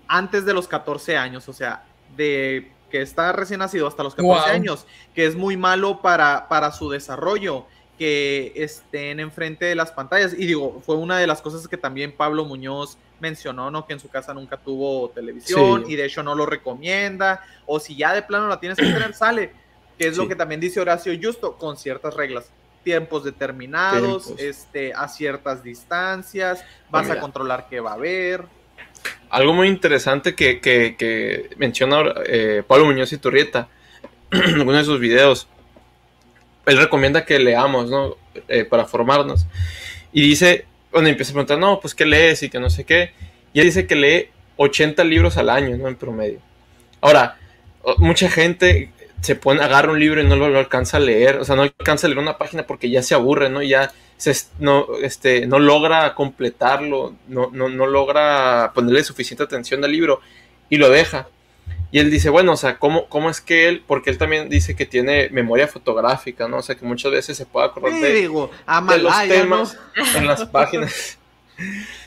antes 0.07 0.45
de 0.45 0.55
los 0.55 0.69
14 0.69 1.17
años, 1.17 1.49
o 1.49 1.53
sea, 1.53 1.85
de 2.17 2.71
que 2.93 3.03
está 3.03 3.33
recién 3.33 3.59
nacido 3.59 3.89
hasta 3.89 4.05
los 4.05 4.15
14 4.15 4.41
Wow. 4.47 4.55
años, 4.55 4.87
que 5.15 5.27
es 5.27 5.35
muy 5.35 5.57
malo 5.57 6.01
para, 6.01 6.47
para 6.49 6.71
su 6.71 6.91
desarrollo 6.91 7.67
que 7.99 8.53
estén 8.55 9.19
enfrente 9.19 9.65
de 9.65 9.75
las 9.75 9.91
pantallas. 9.91 10.33
Y 10.33 10.47
digo, 10.47 10.81
fue 10.87 10.95
una 10.97 11.19
de 11.19 11.27
las 11.27 11.41
cosas 11.43 11.67
que 11.67 11.77
también 11.77 12.13
Pablo 12.13 12.45
Muñoz 12.45 12.99
mencionó, 13.23 13.71
¿no? 13.71 13.87
Que 13.87 13.95
en 13.95 14.01
su 14.01 14.09
casa 14.11 14.35
nunca 14.35 14.59
tuvo 14.59 15.09
televisión 15.11 15.85
Sí. 15.87 15.93
y 15.93 15.97
de 15.97 16.05
hecho 16.05 16.23
no 16.23 16.35
lo 16.35 16.45
recomienda. 16.45 17.43
O 17.65 17.81
si 17.81 17.97
ya 17.97 18.13
de 18.13 18.21
plano 18.23 18.49
la 18.49 18.61
tienes 18.61 18.77
que 18.77 18.85
tener, 18.85 19.15
sale. 19.15 19.53
Que 19.99 20.09
es 20.09 20.17
lo 20.19 20.27
que 20.29 20.35
también 20.37 20.61
dice 20.61 20.81
Horacio 20.81 21.13
Justo, 21.23 21.57
con 21.57 21.77
ciertas 21.79 22.15
reglas. 22.15 22.51
Tiempos 22.83 23.23
determinados, 23.25 24.25
Tiempos. 24.27 24.43
este, 24.45 24.93
a 24.93 25.07
ciertas 25.07 25.63
distancias, 25.63 26.65
vas 26.91 27.09
a 27.09 27.21
controlar 27.21 27.69
qué 27.71 27.79
va 27.81 27.93
a 27.93 27.95
haber. 27.95 28.45
Algo 29.31 29.53
muy 29.55 29.69
interesante 29.69 30.35
que, 30.35 30.61
que- 30.61 30.97
que 30.99 31.51
menciona 31.57 32.03
eh, 32.27 32.63
Pablo 32.67 32.87
Muñoz 32.87 33.13
y 33.13 33.19
Turrieta 33.19 33.69
en 34.33 34.43
algunos 34.57 34.79
de 34.81 34.85
sus 34.85 34.99
videos. 34.99 35.47
Él 36.67 36.77
recomienda 36.79 37.25
que 37.25 37.39
leamos, 37.39 37.89
¿no? 37.91 38.17
Eh, 38.49 38.65
para 38.65 38.85
formarnos. 38.87 39.47
Y 40.13 40.23
dice, 40.23 40.67
bueno, 40.93 41.09
empieza 41.09 41.33
a 41.33 41.35
preguntar, 41.35 41.59
no, 41.59 41.81
pues 41.81 41.95
qué 41.95 42.05
lees 42.05 42.43
y 42.43 42.51
que 42.51 42.61
no 42.61 42.71
sé 42.71 42.85
qué. 42.85 43.13
Y 43.53 43.61
él 43.61 43.67
dice 43.67 43.87
que 43.87 43.97
lee 43.97 44.29
80 44.57 45.03
libros 45.05 45.37
al 45.37 45.51
año, 45.51 45.77
¿no? 45.77 45.89
En 45.89 45.97
promedio. 45.97 46.41
Ahora, 47.01 47.39
mucha 47.99 48.31
gente 48.31 48.91
se 49.21 49.37
pone, 49.37 49.63
agarra 49.63 49.93
un 49.93 50.01
libro 50.01 50.21
y 50.21 50.27
no 50.27 50.37
lo, 50.37 50.59
alcanza 50.59 50.97
a 50.97 51.01
leer, 51.01 51.37
o 51.37 51.45
sea, 51.45 51.57
no 51.57 51.63
alcanza 51.63 52.07
a 52.07 52.11
leer 52.11 52.19
una 52.19 52.39
página 52.39 52.67
porque 52.67 52.91
ya 52.91 53.03
se 53.03 53.15
aburre, 53.15 53.49
¿no? 53.49 53.63
Ya 53.63 53.93
no, 54.59 54.87
este, 55.03 55.47
no 55.47 55.59
logra 55.59 56.15
completarlo, 56.15 57.15
no, 57.29 57.51
no, 57.53 57.69
no 57.69 57.87
logra 57.87 58.73
ponerle 58.75 59.03
suficiente 59.03 59.45
atención 59.45 59.85
al 59.85 59.93
libro 59.93 60.21
y 60.71 60.77
lo 60.77 60.91
deja. 60.91 61.29
Y 61.93 61.99
él 61.99 62.11
dice, 62.11 62.31
bueno, 62.31 62.53
o 62.53 62.57
sea, 62.57 62.79
¿cómo, 62.79 63.07
¿cómo 63.09 63.29
es 63.31 63.41
que 63.43 63.69
él, 63.69 63.85
porque 63.87 64.09
él 64.11 64.17
también 64.19 64.49
dice 64.49 64.75
que 64.75 64.87
tiene 64.87 65.29
memoria 65.31 65.69
fotográfica, 65.69 66.49
¿no? 66.49 66.57
O 66.57 66.63
sea, 66.63 66.75
que 66.75 66.85
muchas 66.87 67.13
veces 67.13 67.37
se 67.37 67.45
puede 67.47 67.67
acordar 67.67 67.93
Sí, 67.93 68.01
de, 68.01 68.15
digo, 68.15 68.51
de 68.89 68.99
los 68.99 69.23
temas 69.29 69.79
en 70.17 70.27
las 70.27 70.47
páginas. 70.47 71.19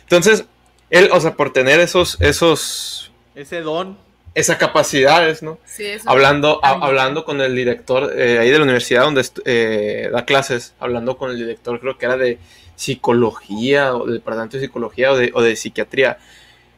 Entonces, 0.01 0.45
él, 0.89 1.09
o 1.13 1.19
sea, 1.21 1.35
por 1.35 1.53
tener 1.53 1.79
esos, 1.79 2.19
esos, 2.19 3.11
Ese 3.35 3.61
don. 3.61 3.97
esas 4.33 4.57
capacidades, 4.57 5.43
¿no? 5.43 5.59
Sí, 5.65 5.85
eso- 5.85 6.09
Hablando, 6.09 6.59
a- 6.63 6.83
hablando 6.85 7.23
con 7.23 7.39
el 7.41 7.55
director 7.55 8.11
eh, 8.17 8.39
ahí 8.39 8.49
de 8.49 8.57
la 8.57 8.63
universidad 8.63 9.03
donde 9.03 9.23
eh, 9.45 10.09
da 10.11 10.25
clases, 10.25 10.73
hablando 10.79 11.15
con 11.17 11.29
el 11.29 11.37
director, 11.37 11.79
creo 11.79 11.97
que 11.99 12.05
era 12.07 12.17
de 12.17 12.39
psicología, 12.75 13.95
o 13.95 14.05
del 14.05 14.15
departamento 14.15 14.57
de 14.57 14.63
psicología 14.63 15.11
o 15.11 15.17
de, 15.17 15.31
o 15.33 15.41
de 15.41 15.55
psiquiatría, 15.55 16.17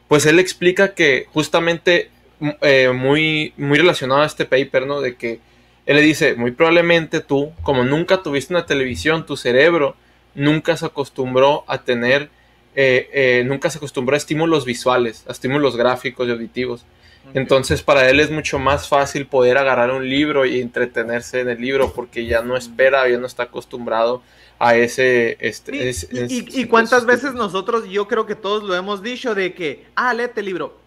pues 0.08 0.26
él 0.26 0.38
explica 0.38 0.94
que 0.94 1.26
justamente 1.32 2.10
eh, 2.60 2.90
muy, 2.94 3.52
muy 3.56 3.78
relacionado 3.78 4.22
a 4.22 4.26
este 4.26 4.44
paper, 4.44 4.86
¿no? 4.86 5.00
De 5.00 5.16
que 5.16 5.40
él 5.86 5.96
le 5.96 6.02
dice, 6.02 6.34
muy 6.34 6.50
probablemente 6.52 7.20
tú, 7.20 7.52
como 7.62 7.84
nunca 7.84 8.22
tuviste 8.22 8.52
una 8.52 8.66
televisión, 8.66 9.24
tu 9.26 9.36
cerebro 9.36 9.96
nunca 10.34 10.76
se 10.76 10.86
acostumbró 10.86 11.64
a 11.66 11.82
tener, 11.82 12.28
eh, 12.76 13.08
eh, 13.12 13.44
nunca 13.46 13.70
se 13.70 13.78
acostumbró 13.78 14.14
a 14.14 14.18
estímulos 14.18 14.64
visuales, 14.64 15.24
a 15.28 15.32
estímulos 15.32 15.76
gráficos 15.76 16.28
y 16.28 16.30
auditivos. 16.30 16.84
Entonces 17.34 17.82
para 17.82 18.08
él 18.08 18.20
es 18.20 18.30
mucho 18.30 18.58
más 18.58 18.88
fácil 18.88 19.26
poder 19.26 19.58
agarrar 19.58 19.90
un 19.90 20.08
libro 20.08 20.46
y 20.46 20.60
entretenerse 20.60 21.40
en 21.40 21.50
el 21.50 21.60
libro 21.60 21.92
porque 21.92 22.24
ya 22.24 22.40
no 22.42 22.56
espera, 22.56 23.06
ya 23.08 23.18
no 23.18 23.26
está 23.26 23.44
acostumbrado 23.44 24.22
a 24.58 24.76
ese... 24.76 25.36
Este, 25.40 25.88
es- 25.90 26.08
y, 26.10 26.18
es- 26.20 26.30
y- 26.32 26.60
y 26.62 26.64
cuántas 26.66 26.98
esos 26.98 27.06
veces 27.06 27.34
nosotros, 27.34 27.86
yo 27.88 28.08
creo 28.08 28.24
que 28.24 28.34
todos 28.34 28.62
lo 28.62 28.74
hemos 28.74 29.02
dicho 29.02 29.34
de 29.34 29.52
que, 29.52 29.84
ah, 29.94 30.14
léete 30.14 30.40
el 30.40 30.46
libro. 30.46 30.78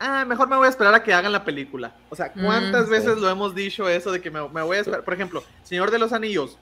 Ah, 0.00 0.24
mejor 0.24 0.48
me 0.48 0.56
voy 0.56 0.66
a 0.66 0.70
esperar 0.70 0.94
a 0.94 1.02
que 1.02 1.12
hagan 1.14 1.32
la 1.32 1.44
película. 1.44 1.94
O 2.10 2.16
sea, 2.16 2.32
¿cuántas 2.32 2.86
Mm, 2.88 2.90
veces 2.90 3.14
sí. 3.14 3.20
lo 3.20 3.28
hemos 3.30 3.54
dicho 3.54 3.88
eso 3.88 4.12
de 4.12 4.20
que 4.20 4.30
me, 4.30 4.46
me 4.48 4.62
voy 4.62 4.76
a 4.76 4.80
esperar? 4.80 5.02
Por 5.04 5.14
ejemplo, 5.14 5.42
Señor 5.62 5.90
de 5.90 5.98
los 5.98 6.12
Anillos, 6.12 6.58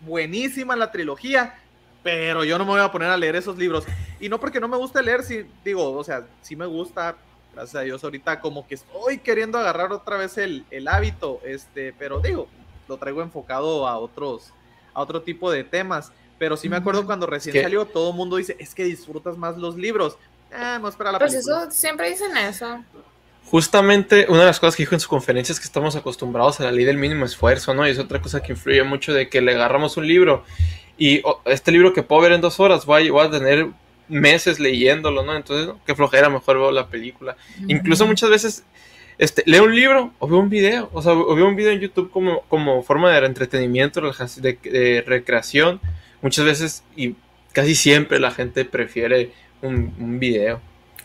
buenísima 0.00 0.76
la 0.76 0.90
trilogía, 0.92 1.54
pero 2.02 2.44
yo 2.44 2.58
no 2.58 2.64
me 2.64 2.70
voy 2.72 2.80
a 2.80 2.92
poner 2.92 3.08
a 3.10 3.16
leer 3.16 3.36
esos 3.36 3.56
libros. 3.56 3.84
Y 4.20 4.28
no 4.28 4.38
porque 4.40 4.60
no 4.60 4.68
me 4.68 4.76
guste 4.76 5.02
leer, 5.02 5.22
sí, 5.22 5.44
digo, 5.64 5.92
o 5.92 6.04
sea, 6.04 6.24
sí 6.42 6.54
me 6.56 6.66
gusta, 6.66 7.16
gracias 7.52 7.74
a 7.76 7.80
Dios, 7.84 8.02
ahorita 8.04 8.40
como 8.40 8.66
que 8.66 8.74
estoy 8.76 9.18
queriendo 9.18 9.58
agarrar 9.58 9.92
otra 9.92 10.16
vez 10.16 10.38
el, 10.38 10.64
el 10.70 10.88
hábito, 10.88 11.40
este, 11.44 11.92
pero 11.98 12.20
digo, 12.20 12.48
lo 12.88 12.96
traigo 12.98 13.22
enfocado 13.22 13.88
a 13.88 13.98
otros, 13.98 14.52
a 14.94 15.00
otro 15.00 15.22
tipo 15.22 15.50
de 15.50 15.64
temas. 15.64 16.12
Pero 16.38 16.58
sí 16.58 16.68
me 16.68 16.76
acuerdo 16.76 17.06
cuando 17.06 17.26
recién 17.26 17.54
Que- 17.54 17.62
salió, 17.62 17.86
todo 17.86 18.10
el 18.10 18.16
mundo 18.16 18.36
dice, 18.36 18.56
es 18.60 18.74
que 18.74 18.84
disfrutas 18.84 19.38
más 19.38 19.56
los 19.56 19.74
libros. 19.76 20.18
Me 20.50 20.88
espera 20.88 21.12
la 21.12 21.18
Pues 21.18 21.32
película. 21.32 21.64
eso, 21.64 21.70
siempre 21.70 22.10
dicen 22.10 22.36
eso. 22.36 22.82
Justamente 23.50 24.26
una 24.28 24.40
de 24.40 24.46
las 24.46 24.58
cosas 24.58 24.74
que 24.74 24.82
dijo 24.82 24.94
en 24.94 25.00
su 25.00 25.08
conferencia 25.08 25.52
es 25.52 25.60
que 25.60 25.66
estamos 25.66 25.94
acostumbrados 25.94 26.58
a 26.60 26.64
la 26.64 26.72
ley 26.72 26.84
del 26.84 26.96
mínimo 26.96 27.24
esfuerzo, 27.24 27.74
¿no? 27.74 27.86
Y 27.86 27.90
es 27.90 27.98
otra 27.98 28.20
cosa 28.20 28.42
que 28.42 28.52
influye 28.52 28.82
mucho 28.82 29.12
de 29.14 29.28
que 29.28 29.40
le 29.40 29.54
agarramos 29.54 29.96
un 29.96 30.06
libro 30.06 30.44
y 30.98 31.20
oh, 31.24 31.40
este 31.44 31.70
libro 31.70 31.92
que 31.92 32.02
puedo 32.02 32.22
ver 32.22 32.32
en 32.32 32.40
dos 32.40 32.58
horas 32.58 32.86
voy 32.86 33.08
a, 33.08 33.12
voy 33.12 33.26
a 33.26 33.30
tener 33.30 33.68
meses 34.08 34.58
leyéndolo, 34.58 35.22
¿no? 35.22 35.36
Entonces, 35.36 35.74
qué 35.86 35.94
flojera, 35.94 36.28
mejor 36.28 36.58
veo 36.58 36.70
la 36.72 36.88
película. 36.88 37.36
Incluso 37.68 38.06
muchas 38.06 38.30
veces 38.30 38.64
este, 39.18 39.42
leo 39.46 39.64
un 39.64 39.74
libro 39.74 40.12
o 40.18 40.26
veo 40.26 40.38
un 40.38 40.48
video, 40.48 40.90
o 40.92 41.00
sea, 41.02 41.12
o 41.12 41.34
veo 41.34 41.46
un 41.46 41.56
video 41.56 41.72
en 41.72 41.80
YouTube 41.80 42.10
como, 42.10 42.42
como 42.48 42.82
forma 42.82 43.12
de 43.12 43.26
entretenimiento, 43.26 44.00
de 44.00 45.04
recreación. 45.06 45.80
Muchas 46.20 46.44
veces 46.44 46.82
y 46.96 47.14
casi 47.52 47.74
siempre 47.74 48.18
la 48.18 48.30
gente 48.30 48.64
prefiere 48.64 49.32
un, 49.62 49.94
un 49.98 50.18
video. 50.18 50.60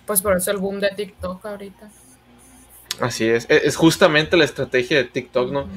Pues 0.06 0.22
por 0.22 0.36
eso 0.36 0.52
el 0.52 0.58
boom 0.58 0.80
de 0.80 0.90
TikTok 0.90 1.46
ahorita. 1.46 1.90
Así 3.00 3.26
es. 3.28 3.46
E- 3.50 3.62
Es 3.66 3.76
justamente 3.76 4.36
la 4.38 4.46
estrategia 4.46 4.98
de 4.98 5.06
TikTok, 5.06 5.52
¿no? 5.52 5.68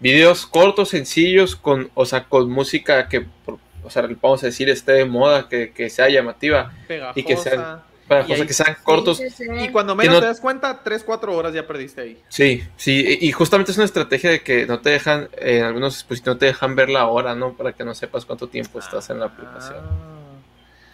Videos 0.00 0.46
cortos, 0.46 0.88
sencillos, 0.90 1.56
con, 1.56 1.90
o 1.94 2.04
sea, 2.04 2.24
con 2.24 2.50
música 2.50 3.08
que, 3.08 3.22
por- 3.22 3.58
o 3.84 3.90
sea, 3.90 4.06
vamos 4.20 4.42
a 4.42 4.46
decir, 4.46 4.68
esté 4.68 4.92
de 4.92 5.04
moda, 5.04 5.48
que, 5.48 5.72
que 5.72 5.88
sea 5.90 6.08
llamativa, 6.08 6.72
Pegajosa. 6.88 7.20
y 7.20 7.24
que 7.24 7.36
sean- 7.36 7.82
para 8.08 8.20
Y 8.20 8.24
cosas 8.24 8.40
ahí- 8.42 8.46
que 8.46 8.52
sean 8.52 8.76
cortos. 8.82 9.16
Sí, 9.16 9.30
sí, 9.30 9.44
sí. 9.46 9.64
Y 9.64 9.68
cuando 9.70 9.94
menos 9.94 10.14
no- 10.16 10.20
te 10.20 10.26
das 10.26 10.40
cuenta, 10.40 10.82
3, 10.82 11.04
4 11.04 11.34
horas 11.34 11.54
ya 11.54 11.66
perdiste 11.66 12.02
ahí. 12.02 12.22
Sí, 12.28 12.62
sí, 12.76 13.18
y 13.20 13.28
y 13.28 13.32
justamente 13.32 13.70
es 13.70 13.78
una 13.78 13.86
estrategia 13.86 14.28
de 14.30 14.42
que 14.42 14.66
no 14.66 14.80
te 14.80 14.90
dejan, 14.90 15.28
eh, 15.38 15.58
en 15.58 15.64
algunos 15.64 15.94
dispositivos 15.94 16.34
no 16.34 16.38
te 16.38 16.46
dejan 16.46 16.74
ver 16.76 16.90
la 16.90 17.06
hora, 17.06 17.34
¿no? 17.34 17.54
Para 17.54 17.72
que 17.72 17.82
no 17.84 17.94
sepas 17.94 18.26
cuánto 18.26 18.48
tiempo 18.48 18.78
estás 18.78 19.08
en 19.08 19.20
la 19.20 19.26
aplicación. 19.26 19.78
Ah, 19.80 20.13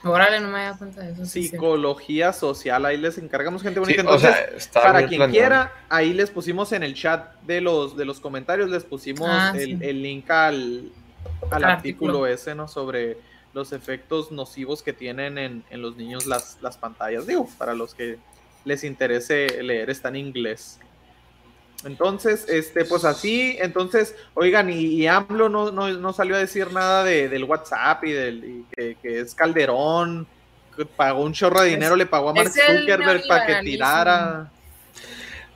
Órale, 0.02 0.40
no 0.40 0.49
me 0.49 0.61
había 0.64 0.78
cuenta 0.78 1.02
de 1.02 1.12
eso. 1.12 1.25
sí. 1.26 1.49
psicología 1.49 2.33
social, 2.33 2.87
ahí 2.87 2.97
les 2.97 3.19
encargamos 3.19 3.62
gente 3.62 3.80
Sí, 3.80 3.80
bonita. 3.80 4.02
o 4.02 4.14
Entonces, 4.14 4.30
sea, 4.35 4.57
está 4.57 4.83
para 4.83 4.99
quien 5.07 5.19
planeado. 5.19 5.30
quiera, 5.33 5.73
ahí 5.88 6.14
les 6.14 6.30
pusimos 6.30 6.73
en 6.73 6.83
el 6.83 6.95
chat 6.95 7.35
de 7.42 7.61
los, 7.61 7.97
de 7.97 8.04
los 8.07 8.19
comentarios, 8.21 8.71
les 8.71 8.85
pusimos 8.85 9.28
Ah, 9.30 9.52
el, 9.54 9.78
sí. 9.78 9.78
el 9.83 10.02
link 10.02 10.30
al, 10.30 10.90
al 11.50 11.64
artículo. 11.64 12.26
ese, 12.26 12.54
¿no? 12.54 12.66
Sobre 12.69 13.19
los 13.52 13.73
efectos 13.73 14.30
nocivos 14.33 14.83
que 14.83 14.92
tienen 14.92 15.37
en, 15.37 15.64
en 15.71 15.83
los 15.83 15.97
niños 15.97 16.26
las, 16.26 16.57
las 16.62 16.78
pantallas. 16.78 17.26
Digo, 17.26 17.49
para 17.59 17.75
los 17.75 17.95
que 17.95 18.16
les 18.64 18.85
interese 18.85 19.62
leer, 19.62 19.90
está 19.90 20.09
en 20.09 20.16
inglés. 20.16 20.78
Entonces, 21.85 22.47
este, 22.49 22.85
pues 22.85 23.05
así, 23.07 23.57
entonces, 23.59 24.15
oigan, 24.35 24.69
y, 24.69 24.75
y 24.81 25.07
AMLO 25.07 25.49
no, 25.49 25.71
no, 25.73 25.89
no 25.89 26.13
salió 26.13 26.37
a 26.37 26.39
decir 26.39 26.73
nada 26.73 27.05
de, 27.05 27.29
del 27.31 27.45
WhatsApp 27.45 28.05
y 28.05 28.13
del 28.13 28.45
y 28.45 28.65
que, 28.77 28.97
que 29.01 29.21
es 29.21 29.35
Calderón, 29.35 30.27
que 30.77 30.85
pagó 30.85 31.23
un 31.23 31.33
chorro 31.33 31.63
de 31.63 31.69
Es- 31.69 31.75
dinero, 31.75 31.97
le 31.97 32.05
pagó 32.07 32.31
a 32.31 32.35
Mark 32.35 32.51
Zuckerberg 32.53 33.27
para 33.27 33.47
que 33.47 33.55
tirara. 33.65 34.51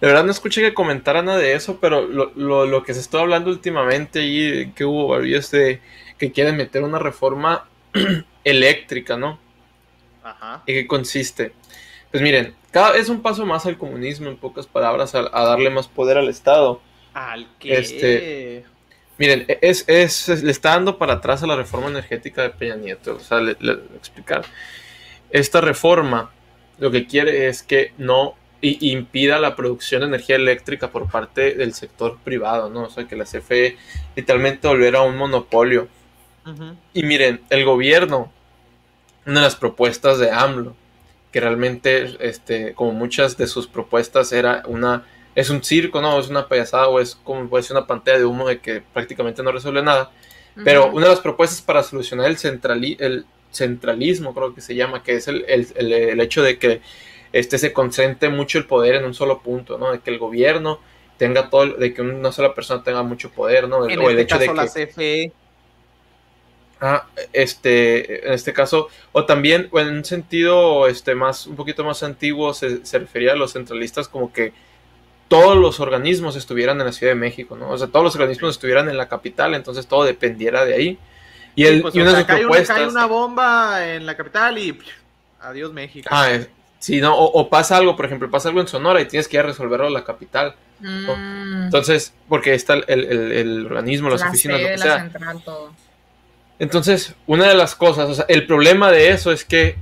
De 0.01 0.07
verdad 0.09 0.25
no 0.25 0.31
escuché 0.31 0.61
que 0.63 0.75
comentaran 0.75 1.27
nada 1.27 1.39
de 1.39 1.55
eso, 1.55 1.79
pero 1.81 2.03
lo, 2.07 2.33
lo, 2.35 2.67
lo 2.67 2.83
que 2.85 2.95
se 2.95 3.01
está 3.01 3.21
hablando 3.21 3.51
últimamente 3.51 4.23
y 4.25 4.73
que 4.73 4.85
hubo 4.85 5.09
varios 5.09 5.51
de 5.51 5.81
que 6.19 6.33
quieren 6.33 6.57
meter 6.57 6.83
una 6.85 6.99
reforma 6.99 7.69
eléctrica, 8.45 9.17
¿no? 9.17 9.39
Ajá. 10.23 10.63
¿Y 10.67 10.73
qué 10.73 10.87
consiste? 10.87 11.53
Pues 12.15 12.23
miren, 12.23 12.55
cada 12.71 12.97
es 12.97 13.09
un 13.09 13.23
paso 13.23 13.45
más 13.45 13.67
al 13.67 13.77
comunismo, 13.77 14.29
en 14.29 14.37
pocas 14.37 14.69
palabras, 14.69 15.17
a, 15.17 15.29
a 15.33 15.45
darle 15.47 15.69
más 15.69 15.89
poder 15.89 16.17
al 16.17 16.29
Estado. 16.29 16.81
Al 17.13 17.49
que. 17.59 17.77
Este- 17.77 18.65
Miren, 19.19 19.47
es, 19.61 19.83
es, 19.89 20.29
es- 20.29 20.45
le 20.45 20.53
está 20.53 20.71
dando 20.71 20.97
para 20.97 21.15
atrás 21.15 21.43
a 21.43 21.49
la 21.49 21.57
reforma 21.57 21.89
energética 21.89 22.43
de 22.43 22.51
Peña 22.51 22.77
Nieto. 22.77 23.17
O 23.17 23.19
sea, 23.19 23.41
le, 23.41 23.57
le- 23.59 23.75
voy 23.75 23.89
a 23.95 23.97
explicar. 23.97 24.45
Esta 25.31 25.61
reforma 25.61 26.31
lo 26.79 26.93
que 26.93 27.05
quiere 27.09 27.49
es 27.49 27.65
que 27.65 27.93
no 27.99 28.37
impida 28.61 29.41
la 29.41 29.57
producción 29.57 30.03
de 30.03 30.07
energía 30.07 30.37
eléctrica 30.37 30.93
por 30.93 31.11
parte 31.11 31.55
del 31.57 31.75
sector 31.75 32.19
privado, 32.23 32.71
¿no? 32.71 32.85
O 32.85 32.91
sea, 32.91 33.09
que 33.09 33.17
la 33.17 33.25
CFE 33.25 33.77
literalmente 34.15 34.69
volviera 34.69 35.01
a 35.01 35.03
un 35.03 35.17
monopolio. 35.17 35.89
Y 36.93 37.03
miren, 37.03 37.41
el 37.51 37.65
gobierno, 37.65 38.33
una 39.27 39.41
de 39.41 39.47
las 39.47 39.57
propuestas 39.57 40.21
de 40.21 40.31
AMLO, 40.31 40.77
que 41.35 41.41
realmente, 41.41 42.17
este, 42.21 42.75
como 42.75 42.93
muchas 42.93 43.37
de 43.37 43.49
sus 43.49 43.67
propuestas, 43.67 44.33
era 44.33 44.63
una, 44.69 45.05
es 45.35 45.51
un 45.51 45.65
circo, 45.65 46.01
¿no? 46.01 46.21
Es 46.21 46.29
una 46.29 46.47
payasada 46.49 46.87
o 46.89 47.01
es 47.01 47.17
como 47.17 47.49
puede 47.49 47.65
ser 47.65 47.77
una 47.77 47.89
pantalla 47.89 48.19
de 48.21 48.25
humo 48.25 48.47
de 48.47 48.61
que 48.61 48.83
prácticamente 48.83 49.43
no 49.43 49.51
resuelve 49.51 49.83
nada. 49.83 50.13
Pero 50.63 50.93
una 50.93 51.07
de 51.07 51.11
las 51.11 51.21
propuestas 51.21 51.61
para 51.61 51.83
solucionar 51.83 52.29
el, 52.31 52.37
centrali- 52.39 52.97
el 53.01 53.27
centralismo, 53.51 54.33
creo 54.33 54.55
que 54.55 54.61
se 54.61 54.77
llama, 54.77 55.03
que 55.03 55.17
es 55.17 55.27
el, 55.27 55.45
el- 55.49 55.67
el- 55.75 55.93
el 55.93 56.21
hecho 56.21 56.41
de 56.45 56.59
que 56.61 56.83
este 57.33 57.59
se 57.59 57.73
concentre 57.73 58.29
mucho 58.29 58.59
el 58.59 58.67
poder 58.67 58.95
en 58.95 59.05
un 59.05 59.15
solo 59.15 59.43
punto, 59.43 59.77
¿no? 59.79 59.91
De 59.93 60.01
que 60.01 60.11
el 60.13 60.19
gobierno 60.21 60.81
tenga 61.17 61.51
todo, 61.51 61.67
de 61.75 61.93
que 61.95 62.03
una 62.03 62.31
sola 62.33 62.55
persona 62.55 62.85
tenga 62.85 63.03
mucho 63.03 63.33
poder, 63.33 63.69
¿no? 63.69 63.85
En 63.89 63.99
o 63.99 64.11
el 64.11 64.19
este 64.21 64.23
hecho 64.23 64.39
de 64.39 64.47
caso, 64.47 64.53
que 64.53 64.63
la 64.63 64.69
CFE. 64.69 65.33
Ah, 66.87 67.07
este, 67.33 68.27
en 68.27 68.35
este 68.35 68.53
caso, 68.53 68.89
o 69.13 69.25
también 69.25 69.69
o 69.71 69.81
en 69.81 69.89
un 69.89 70.05
sentido 70.05 70.87
este, 70.87 71.15
más, 71.15 71.47
un 71.47 71.57
poquito 71.57 71.83
más 71.83 72.03
antiguo, 72.03 72.53
se, 72.53 72.85
se 72.85 72.99
refería 72.99 73.33
a 73.33 73.37
los 73.37 73.55
centralistas 73.55 74.07
como 74.07 74.31
que 74.35 74.53
todos 75.29 75.57
los 75.57 75.81
organismos 75.81 76.37
estuvieran 76.37 76.79
en 76.81 76.87
la 76.87 76.93
Ciudad 76.93 77.13
de 77.13 77.19
México, 77.19 77.57
¿no? 77.57 77.71
O 77.71 77.79
sea, 77.79 77.87
todos 77.87 78.05
los 78.05 78.15
organismos 78.17 78.51
estuvieran 78.51 78.91
en 78.91 78.99
la 78.99 79.09
capital, 79.09 79.55
entonces 79.55 79.87
todo 79.87 80.05
dependiera 80.05 80.67
de 80.67 80.75
ahí. 80.75 80.99
Y, 81.55 81.65
el, 81.65 81.77
Sí, 81.77 81.81
pues, 81.83 81.95
y 81.95 82.01
o 82.01 82.03
una 82.03 82.11
de 82.11 82.17
sea, 82.19 82.27
cae, 82.27 82.37
una, 82.41 82.49
propuestas... 82.49 82.77
cae 82.77 82.87
una 82.89 83.07
bomba 83.07 83.87
en 83.95 84.05
la 84.05 84.15
capital 84.17 84.59
y 84.59 84.73
pff, 84.75 84.87
adiós 85.41 85.73
México. 85.73 86.09
Ah, 86.13 86.31
es- 86.31 86.49
sí, 86.81 87.01
¿no? 87.01 87.17
O, 87.17 87.41
o 87.41 87.49
pasa 87.49 87.79
algo, 87.79 87.97
por 87.97 88.05
ejemplo, 88.05 88.31
pasa 88.31 88.51
algo 88.51 88.61
en 88.61 88.69
Sonora 88.69 89.01
y 89.01 89.07
tienes 89.07 89.27
que 89.27 89.39
ir 89.39 89.41
a 89.41 89.47
resolverlo 89.47 89.87
a 89.87 89.91
la 89.91 90.05
capital. 90.05 90.55
Mm. 90.81 91.65
Entonces, 91.65 92.13
porque 92.29 92.53
está 92.53 92.75
el, 92.75 92.85
el- 92.89 93.33
el 93.33 93.67
organismo, 93.67 94.11
las 94.11 94.21
la 94.21 94.29
oficinas, 94.29 94.61
lo 94.61 94.67
que 94.67 94.77
la 94.77 94.83
sea. 94.85 95.01
central, 95.01 95.43
todo. 95.43 95.73
Entonces, 96.59 97.15
una 97.27 97.49
de 97.49 97.55
las 97.55 97.75
cosas, 97.75 98.09
o 98.09 98.15
sea, 98.15 98.27
el 98.29 98.47
problema 98.47 98.91
de 98.93 99.11
eso 99.11 99.33
es 99.33 99.45
que 99.45 99.77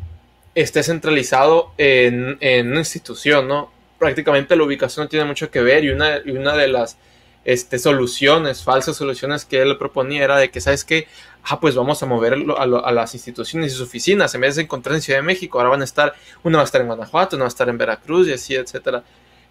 esté 0.55 0.83
centralizado 0.83 1.73
en, 1.79 2.39
en 2.41 2.69
una 2.71 2.81
institución, 2.81 3.47
¿no? 3.49 3.71
Prácticamente 3.99 4.57
la 4.57 4.65
ubicación 4.65 5.05
no 5.05 5.09
tiene 5.09 5.25
mucho 5.27 5.51
que 5.51 5.61
ver 5.61 5.85
y 5.85 5.91
una, 5.91 6.19
y 6.25 6.31
una 6.33 6.57
de 6.57 6.69
las 6.69 6.97
este, 7.45 7.79
soluciones, 7.79 8.63
falsas 8.63 8.97
soluciones 8.97 9.45
que 9.45 9.61
él 9.63 9.77
proponía 9.79 10.25
era 10.25 10.39
de 10.39 10.51
que, 10.51 10.61
¿sabes 10.61 10.85
qué? 10.85 11.09
Ah, 11.45 11.61
pues 11.61 11.75
vamos 11.75 12.03
a 12.03 12.07
moverlo 12.07 12.59
a, 12.59 12.67
lo- 12.67 12.85
a 12.85 12.93
las 12.93 13.15
instituciones 13.15 13.73
y 13.73 13.77
sus 13.77 13.89
oficinas, 13.89 14.35
en 14.35 14.41
vez 14.43 14.57
de 14.57 14.63
encontrar 14.63 14.95
en 14.95 15.03
Ciudad 15.03 15.19
de 15.19 15.25
México, 15.25 15.59
ahora 15.59 15.71
van 15.71 15.81
a 15.83 15.85
estar, 15.85 16.15
una 16.43 16.59
va 16.59 16.63
a 16.63 16.65
estar 16.65 16.81
en 16.81 16.87
Guanajuato, 16.87 17.37
una 17.37 17.45
va 17.45 17.49
a 17.49 17.49
estar 17.49 17.69
en 17.69 17.79
Veracruz 17.79 18.29
y 18.29 18.33
así, 18.33 18.55
etcétera 18.55 19.03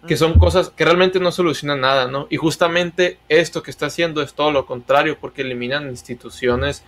que 0.08 0.16
son 0.16 0.36
cosas 0.36 0.70
que 0.70 0.84
realmente 0.84 1.20
no 1.20 1.30
solucionan 1.30 1.80
nada, 1.82 2.08
¿no? 2.08 2.26
Y 2.28 2.36
justamente 2.36 3.18
esto 3.28 3.62
que 3.62 3.70
está 3.70 3.86
haciendo 3.86 4.20
es 4.20 4.34
todo 4.34 4.50
lo 4.50 4.66
contrario, 4.66 5.16
porque 5.20 5.42
eliminan 5.42 5.88
instituciones 5.88 6.82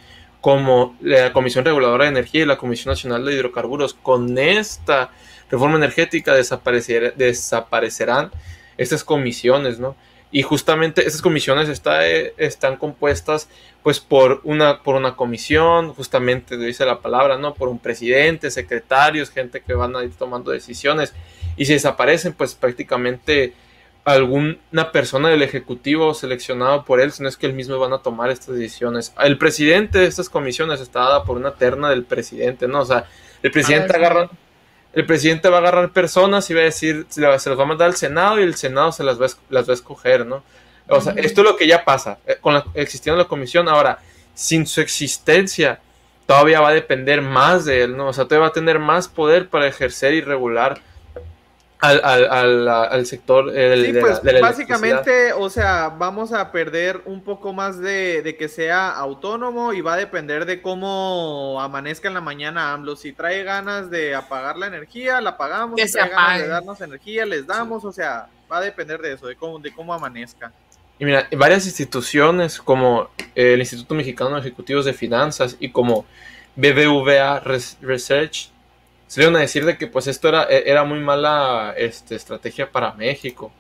como 0.45 0.95
la 1.01 1.33
Comisión 1.33 1.65
Reguladora 1.65 2.05
de 2.05 2.11
Energía 2.11 2.43
y 2.43 2.45
la 2.45 2.59
Comisión 2.59 2.93
Nacional 2.93 3.25
de 3.25 3.33
Hidrocarburos. 3.33 3.95
Con 3.95 4.37
esta 4.37 5.11
reforma 5.51 5.79
energética 5.79 6.37
desaparecer- 6.37 7.15
desaparecerán 7.15 8.31
estas 8.77 9.05
comisiones, 9.05 9.79
¿no? 9.79 9.97
Y 10.31 10.43
justamente 10.43 11.07
estas 11.07 11.23
comisiones 11.23 11.83
eh, 12.03 12.35
están 12.37 12.77
compuestas 12.77 13.49
pues 13.83 14.01
por 14.01 14.43
una, 14.45 14.83
por 14.83 14.97
una 14.97 15.17
comisión, 15.17 15.95
justamente 15.95 16.59
dice 16.59 16.85
la 16.85 17.01
palabra, 17.01 17.39
¿no? 17.39 17.55
Por 17.55 17.69
un 17.69 17.79
presidente, 17.79 18.51
secretarios, 18.51 19.31
gente 19.31 19.63
que 19.63 19.73
van 19.73 19.97
a 19.97 20.05
ir 20.05 20.13
tomando 20.13 20.51
decisiones. 20.51 21.15
Y 21.57 21.65
si 21.65 21.73
desaparecen, 21.73 22.35
pues 22.35 22.55
prácticamente 22.55 23.55
alguna 24.05 24.93
persona 24.93 25.31
del 25.31 25.43
ejecutivo 25.43 26.13
seleccionado 26.13 26.85
por 26.85 27.01
él, 27.01 27.11
si 27.11 27.23
no 27.23 27.29
es 27.29 27.37
que 27.37 27.47
él 27.47 27.55
mismo 27.55 27.79
van 27.79 27.95
a 27.95 27.99
tomar 27.99 28.31
estas 28.31 28.55
decisiones. 28.55 29.15
El 29.19 29.39
presidente 29.39 29.99
de 29.99 30.07
estas 30.07 30.29
comisiones 30.29 30.81
está 30.81 31.01
dada 31.01 31.25
por 31.25 31.39
una 31.39 31.55
terna 31.55 31.89
del 31.89 32.05
presidente, 32.05 32.69
¿no? 32.69 32.81
O 32.81 32.85
sea, 32.85 33.07
el 33.43 33.51
presidente 33.51 33.97
agarra, 33.97 34.29
el 34.93 35.07
presidente 35.07 35.49
va 35.49 35.57
a 35.57 35.61
agarrar 35.61 35.93
personas 35.93 36.49
y 36.51 36.55
va 36.55 36.61
a 36.61 36.65
decir, 36.65 37.07
se 37.09 37.21
las 37.23 37.49
va 37.49 37.63
a 37.63 37.67
mandar 37.67 37.89
al 37.89 37.97
Senado 37.97 38.39
y 38.39 38.43
el 38.43 38.55
Senado 38.55 38.93
se 38.93 39.05
las 39.05 39.21
va 39.21 39.27
las 39.49 39.67
va 39.67 39.73
a 39.73 39.75
escoger, 39.75 40.27
¿no? 40.27 40.43
O 40.89 41.01
sea, 41.01 41.15
esto 41.17 41.41
es 41.41 41.47
lo 41.47 41.57
que 41.57 41.67
ya 41.67 41.83
pasa 41.83 42.19
eh, 42.27 42.37
con 42.41 42.53
la, 42.53 42.65
existiendo 42.75 43.21
la 43.21 43.29
comisión. 43.29 43.69
Ahora, 43.69 44.01
sin 44.35 44.67
su 44.67 44.83
existencia, 44.83 45.81
todavía 46.27 46.61
va 46.61 46.69
a 46.69 46.75
depender 46.75 47.23
más 47.23 47.65
de 47.65 47.85
él, 47.85 47.97
¿no? 47.97 48.09
O 48.09 48.13
sea, 48.13 48.25
todavía 48.25 48.43
va 48.43 48.49
a 48.49 48.53
tener 48.53 48.79
más 48.79 49.09
poder 49.09 49.49
para 49.49 49.67
ejercer 49.67 50.13
y 50.13 50.21
regular 50.21 50.81
al, 51.81 52.01
al, 52.03 52.25
al, 52.31 52.69
al 52.69 53.07
sector 53.07 53.51
eh, 53.51 53.69
del- 53.69 53.85
Sí, 53.87 53.93
de, 53.93 54.01
pues 54.01 54.15
la, 54.15 54.21
de 54.21 54.33
la 54.33 54.39
electricidad. 54.39 54.69
básicamente, 54.79 55.33
o 55.35 55.51
sea, 55.51 55.89
vamos 55.91 56.33
a 56.33 56.51
perder 56.51 57.03
un 57.05 57.23
poco 57.23 57.53
más 57.53 57.79
de, 57.79 58.23
de 58.23 58.37
que 58.37 58.49
sea 58.49 58.91
autónomo 58.91 59.73
y 59.75 59.81
va 59.83 59.95
a 59.95 59.97
depender 59.99 60.47
de 60.47 60.63
cómo 60.63 61.61
amanezca 61.61 62.09
en 62.09 62.15
la 62.15 62.21
mañana 62.23 62.73
AMLO. 62.73 62.97
Si 62.97 63.13
trae 63.13 63.43
ganas 63.43 63.91
de 63.91 64.15
apagar 64.15 64.57
la 64.57 64.67
energía, 64.69 65.21
la 65.21 65.31
apagamos. 65.31 65.77
Que 65.77 65.87
si 65.87 65.93
se 65.95 65.99
trae 65.99 66.11
ganas 66.11 66.39
de 66.41 66.49
darnos 66.49 66.81
energía, 66.81 67.27
les 67.27 67.47
damos. 67.47 67.85
O 67.85 67.93
sea, 67.93 68.29
va 68.51 68.59
a 68.59 68.61
depender 68.63 69.01
de 69.01 69.13
eso, 69.13 69.27
de 69.27 69.37
cómo, 69.37 69.59
de 69.59 69.73
cómo 69.75 69.93
amanezca. 69.93 70.53
Y 70.99 71.05
mira, 71.05 71.27
varias 71.37 71.67
instituciones 71.67 72.61
como 72.61 73.11
el 73.35 73.59
Instituto 73.61 73.95
Mexicano 73.95 74.37
de 74.37 74.41
Ejecutivos 74.41 74.85
de 74.85 74.93
Finanzas 74.95 75.57
y 75.59 75.71
como 75.71 76.07
BBVA 76.57 77.41
Res- 77.41 77.77
Research 77.83 78.51
salieron 79.07 79.37
a 79.37 79.41
decir 79.41 79.65
de 79.65 79.77
que 79.79 79.87
pues 79.87 80.07
esto 80.07 80.29
era, 80.29 80.45
era 80.45 80.85
muy 80.85 80.99
mala 80.99 81.75
este, 81.77 82.15
estrategia 82.15 82.71
para 82.71 82.93
México. 82.95 83.53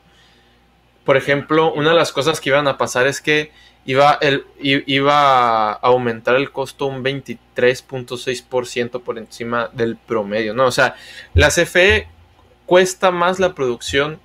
Por 1.05 1.17
ejemplo, 1.17 1.73
una 1.73 1.91
de 1.91 1.97
las 1.97 2.13
cosas 2.13 2.41
que 2.41 2.51
iban 2.51 2.67
a 2.67 2.79
pasar 2.79 3.07
es 3.07 3.21
que 3.21 3.53
iba, 3.85 4.19
iba 4.61 5.73
a 5.73 5.73
aumentar 5.75 6.37
el 6.37 6.51
costo 6.51 6.87
un 6.87 7.05
23.6% 7.05 9.03
por 9.03 9.19
encima 9.19 9.69
del 9.73 9.97
promedio, 9.97 10.55
¿no? 10.55 10.65
O 10.67 10.73
sea, 10.73 10.97
la 11.35 11.49
CFE 11.49 12.09
cuesta 12.67 13.11
más 13.11 13.39
la 13.39 13.55
producción 13.55 14.19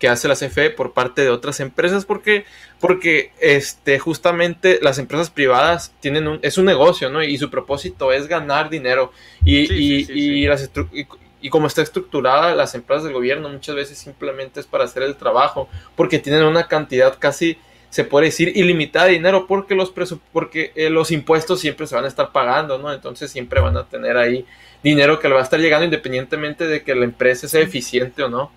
que 0.00 0.08
hace 0.08 0.26
la 0.26 0.34
CFE 0.34 0.70
por 0.70 0.92
parte 0.94 1.22
de 1.22 1.30
otras 1.30 1.60
empresas 1.60 2.04
porque 2.04 2.44
porque 2.80 3.30
este 3.38 3.98
justamente 4.00 4.80
las 4.82 4.98
empresas 4.98 5.30
privadas 5.30 5.92
tienen 6.00 6.26
un 6.26 6.38
es 6.42 6.58
un 6.58 6.64
negocio 6.64 7.10
no 7.10 7.22
y 7.22 7.38
su 7.38 7.50
propósito 7.50 8.10
es 8.12 8.26
ganar 8.26 8.70
dinero. 8.70 9.12
Y, 9.44 9.66
Sí, 9.66 9.74
y, 9.74 10.04
sí, 10.04 10.04
sí, 10.06 10.12
y 10.12 10.22
sí. 10.42 10.46
las 10.46 10.72
estru- 10.72 10.88
y, 10.92 11.06
y 11.46 11.50
como 11.50 11.66
está 11.68 11.82
estructurada 11.82 12.54
las 12.56 12.74
empresas 12.74 13.04
del 13.04 13.12
gobierno 13.12 13.48
muchas 13.48 13.74
veces 13.76 13.98
simplemente 13.98 14.58
es 14.60 14.66
para 14.66 14.84
hacer 14.84 15.02
el 15.04 15.16
trabajo 15.16 15.68
porque 15.96 16.18
tienen 16.18 16.42
una 16.44 16.66
cantidad 16.66 17.16
casi 17.18 17.58
se 17.90 18.04
puede 18.04 18.26
decir 18.26 18.52
ilimitada 18.56 19.06
de 19.06 19.12
dinero 19.12 19.46
porque 19.46 19.74
los 19.74 19.92
porque 20.32 20.72
eh, 20.76 20.90
los 20.90 21.10
impuestos 21.10 21.60
siempre 21.60 21.86
se 21.86 21.94
van 21.94 22.04
a 22.04 22.08
estar 22.08 22.30
pagando 22.32 22.78
no 22.78 22.92
entonces 22.92 23.30
siempre 23.30 23.60
van 23.60 23.76
a 23.76 23.84
tener 23.84 24.16
ahí 24.16 24.46
dinero 24.82 25.18
que 25.18 25.28
le 25.28 25.34
va 25.34 25.40
a 25.40 25.44
estar 25.44 25.60
llegando 25.60 25.84
independientemente 25.84 26.66
de 26.66 26.82
que 26.82 26.94
la 26.94 27.04
empresa 27.04 27.46
sea 27.48 27.60
eficiente 27.60 28.22
o 28.22 28.28
no. 28.30 28.50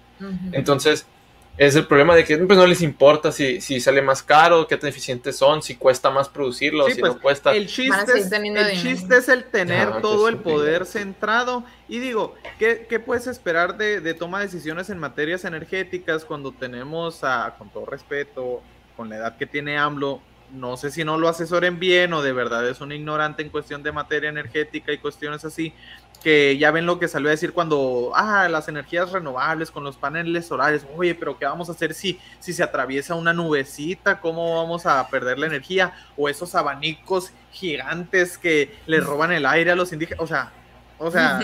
Entonces, 0.54 1.06
es 1.58 1.76
el 1.76 1.86
problema 1.86 2.16
de 2.16 2.24
que 2.24 2.38
pues, 2.38 2.58
no 2.58 2.66
les 2.66 2.82
importa 2.82 3.32
si, 3.32 3.62
si 3.62 3.80
sale 3.80 4.02
más 4.02 4.24
caro, 4.24 4.68
qué 4.68 4.76
tan 4.76 4.90
eficientes 4.90 5.38
son, 5.38 5.62
si 5.62 5.76
cuesta 5.76 6.10
más 6.10 6.28
producirlo, 6.28 6.88
Sí, 6.88 6.94
si 6.94 7.00
pues, 7.00 7.14
no 7.14 7.22
cuesta. 7.22 7.54
El 7.54 7.68
chiste, 7.68 8.18
es, 8.18 8.32
el 8.32 8.82
chiste 8.82 9.18
es 9.18 9.30
el 9.30 9.44
tener 9.46 9.90
Ah, 9.94 10.00
todo 10.02 10.26
qué 10.26 10.32
el 10.34 10.38
poder 10.40 10.86
centrado. 10.86 11.64
Y 11.88 12.00
digo, 12.00 12.34
¿qué, 12.58 12.88
qué 12.90 13.00
puedes 13.00 13.28
esperar 13.28 13.78
de, 13.78 14.02
de 14.02 14.14
toma 14.16 14.40
de 14.40 14.46
decisiones 14.46 14.90
en 14.90 14.98
materias 14.98 15.46
energéticas 15.46 16.26
cuando 16.26 16.52
tenemos, 16.52 17.24
a, 17.24 17.56
con 17.58 17.70
todo 17.70 17.86
respeto, 17.86 18.62
con 18.98 19.10
la 19.10 19.18
edad 19.18 19.38
que 19.38 19.46
tiene 19.46 19.78
AMLO, 19.78 20.22
no 20.54 20.78
sé 20.78 20.92
si 20.92 21.04
no 21.04 21.18
lo 21.18 21.28
asesoren 21.28 21.80
bien 21.80 22.14
o 22.14 22.22
de 22.22 22.32
verdad 22.32 22.68
es 22.68 22.80
un 22.80 22.92
ignorante 22.92 23.42
en 23.42 23.50
cuestión 23.50 23.82
de 23.82 23.92
materia 23.92 24.30
energética 24.30 24.92
y 24.92 25.00
cuestiones 25.00 25.44
así, 25.46 25.74
que 26.24 26.58
ya 26.58 26.72
ven 26.72 26.86
lo 26.86 26.98
que 26.98 27.08
salió 27.08 27.28
a 27.28 27.32
decir 27.32 27.52
cuando, 27.52 28.12
ah, 28.16 28.48
las 28.50 28.70
energías 28.70 29.12
renovables 29.12 29.70
con 29.70 29.84
los 29.84 29.98
paneles 29.98 30.48
solares, 30.48 30.88
oye, 30.96 31.14
pero 31.14 31.38
¿qué 31.38 31.46
vamos 31.46 31.68
a 31.70 31.74
hacer 31.74 31.94
si, 31.94 32.20
si 32.40 32.54
se 32.54 32.64
atraviesa 32.64 33.16
una 33.16 33.34
nubecita? 33.34 34.22
¿Cómo 34.22 34.56
vamos 34.64 34.86
a 34.86 35.08
perder 35.10 35.38
la 35.38 35.48
energía? 35.48 35.94
O 36.16 36.30
esos 36.30 36.56
abanicos 36.56 37.32
gigantes 37.52 38.38
que 38.38 38.74
le 38.88 39.00
roban 39.02 39.32
el 39.34 39.46
aire 39.46 39.72
a 39.72 39.76
los 39.76 39.92
indígenas, 39.92 40.22
o 40.22 40.28
sea, 40.28 40.52
o 40.98 41.12
sea, 41.12 41.42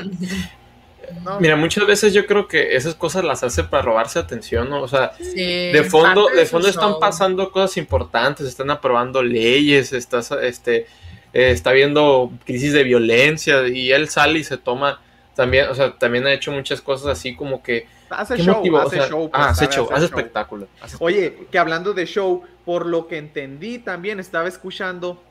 no, 1.24 1.40
Mira, 1.40 1.56
muchas 1.56 1.86
veces 1.86 2.14
yo 2.14 2.26
creo 2.26 2.48
que 2.48 2.76
esas 2.76 2.96
cosas 2.96 3.24
las 3.24 3.44
hace 3.44 3.64
para 3.64 3.84
robarse 3.84 4.20
atención, 4.20 4.70
¿no? 4.70 4.82
O 4.82 4.88
sea, 4.88 5.12
Sí, 5.20 5.72
de 5.72 5.84
fondo, 5.84 6.28
de 6.28 6.46
fondo 6.46 6.70
están 6.70 6.92
show. 6.92 7.00
pasando 7.00 7.52
cosas 7.52 7.76
importantes, 7.78 8.48
están 8.48 8.72
aprobando 8.72 9.22
leyes, 9.22 9.92
estás, 9.92 10.32
este, 10.32 10.88
eh, 11.34 11.52
está 11.52 11.70
habiendo 11.72 12.32
crisis 12.46 12.74
de 12.74 12.84
violencia 12.84 13.68
y 13.68 13.92
él 13.92 14.10
sale 14.10 14.40
y 14.40 14.44
se 14.44 14.58
toma 14.58 15.02
también, 15.36 15.68
o 15.70 15.76
sea, 15.76 15.98
también 15.98 16.26
ha 16.28 16.34
hecho 16.34 16.52
muchas 16.52 16.82
cosas 16.82 17.08
así 17.08 17.36
como 17.36 17.64
que 17.64 17.88
hace 18.10 18.36
¿qué 18.36 18.44
show, 18.44 18.56
motivo? 18.58 18.82
O 18.82 18.82
hace 18.82 18.98
sea, 18.98 19.08
show. 19.08 19.30
pues, 19.32 19.46
ah, 19.46 19.50
hace 19.50 19.68
show, 19.68 19.90
hace 19.92 20.08
show. 20.08 20.20
espectáculo. 20.20 20.68
hace 20.82 20.98
Oye, 21.00 21.18
espectáculo. 21.26 21.52
que 21.52 21.60
hablando 21.60 21.94
de 21.94 22.06
show, 22.06 22.44
por 22.66 22.86
lo 22.86 23.08
que 23.08 23.18
entendí 23.18 23.80
también, 23.80 24.20
estaba 24.20 24.48
escuchando, 24.50 25.24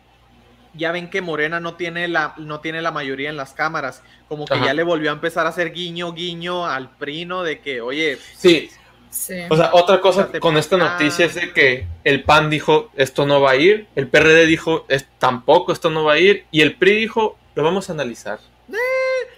ya 0.75 0.93
ven 0.93 1.11
que 1.11 1.21
Morena 1.21 1.61
no 1.61 1.75
tiene 1.75 2.09
la, 2.09 2.35
no 2.39 2.61
tiene 2.61 2.81
la 2.83 2.93
mayoría 2.93 3.29
en 3.31 3.37
las 3.37 3.53
cámaras, 3.53 4.03
como 4.29 4.49
que 4.49 4.55
Ajá. 4.55 4.67
ya 4.67 4.75
le 4.75 4.83
volvió 4.85 5.11
a 5.11 5.15
empezar 5.15 5.47
a 5.47 5.51
hacer 5.51 5.73
guiño, 5.73 6.13
guiño 6.13 6.67
al 6.67 6.91
prino 6.97 7.43
de 7.43 7.61
que, 7.61 7.81
oye, 7.81 8.19
Sí, 8.37 8.71
Sí. 9.11 9.35
O 9.49 9.57
sea, 9.57 9.71
otra 9.73 10.01
cosa 10.01 10.29
con 10.40 10.57
esta 10.57 10.77
acá. 10.77 10.90
noticia 10.92 11.27
es 11.27 11.35
de 11.35 11.53
que 11.53 11.87
el 12.05 12.23
PAN 12.25 12.51
dijo 12.51 12.90
esto 12.97 13.27
no 13.27 13.40
va 13.40 13.53
a 13.53 13.57
ir, 13.57 13.87
el 13.97 14.07
PRD 14.09 14.47
dijo 14.47 14.85
"Es- 14.88 15.07
tampoco 15.18 15.73
esto 15.73 15.90
no 15.90 16.05
va 16.05 16.14
a 16.14 16.18
ir 16.18 16.44
y 16.51 16.61
el 16.61 16.75
PRI 16.77 16.94
dijo 16.97 17.38
lo 17.55 17.62
vamos 17.62 17.88
a 17.88 17.92
analizar. 17.92 18.38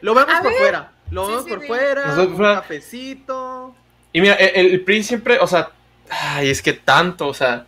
lo 0.02 0.14
vemos 0.14 0.34
A 0.34 0.42
por 0.42 0.50
ver. 0.52 0.60
fuera, 0.60 0.92
lo 1.10 1.24
Sí, 1.24 1.30
vemos 1.30 1.44
sí, 1.44 1.50
por 1.50 1.60
sí. 1.60 1.66
fuera, 1.66 2.02
Nosotros 2.06 2.28
un 2.28 2.36
fuera- 2.36 2.54
cafecito. 2.62 3.74
Y 4.12 4.20
mira, 4.20 4.34
el, 4.34 4.66
el 4.72 4.80
PRI 4.82 5.02
siempre, 5.02 5.38
o 5.38 5.46
sea, 5.46 5.70
ay, 6.10 6.50
es 6.50 6.62
que 6.62 6.72
tanto, 6.72 7.28
o 7.28 7.34
sea, 7.34 7.66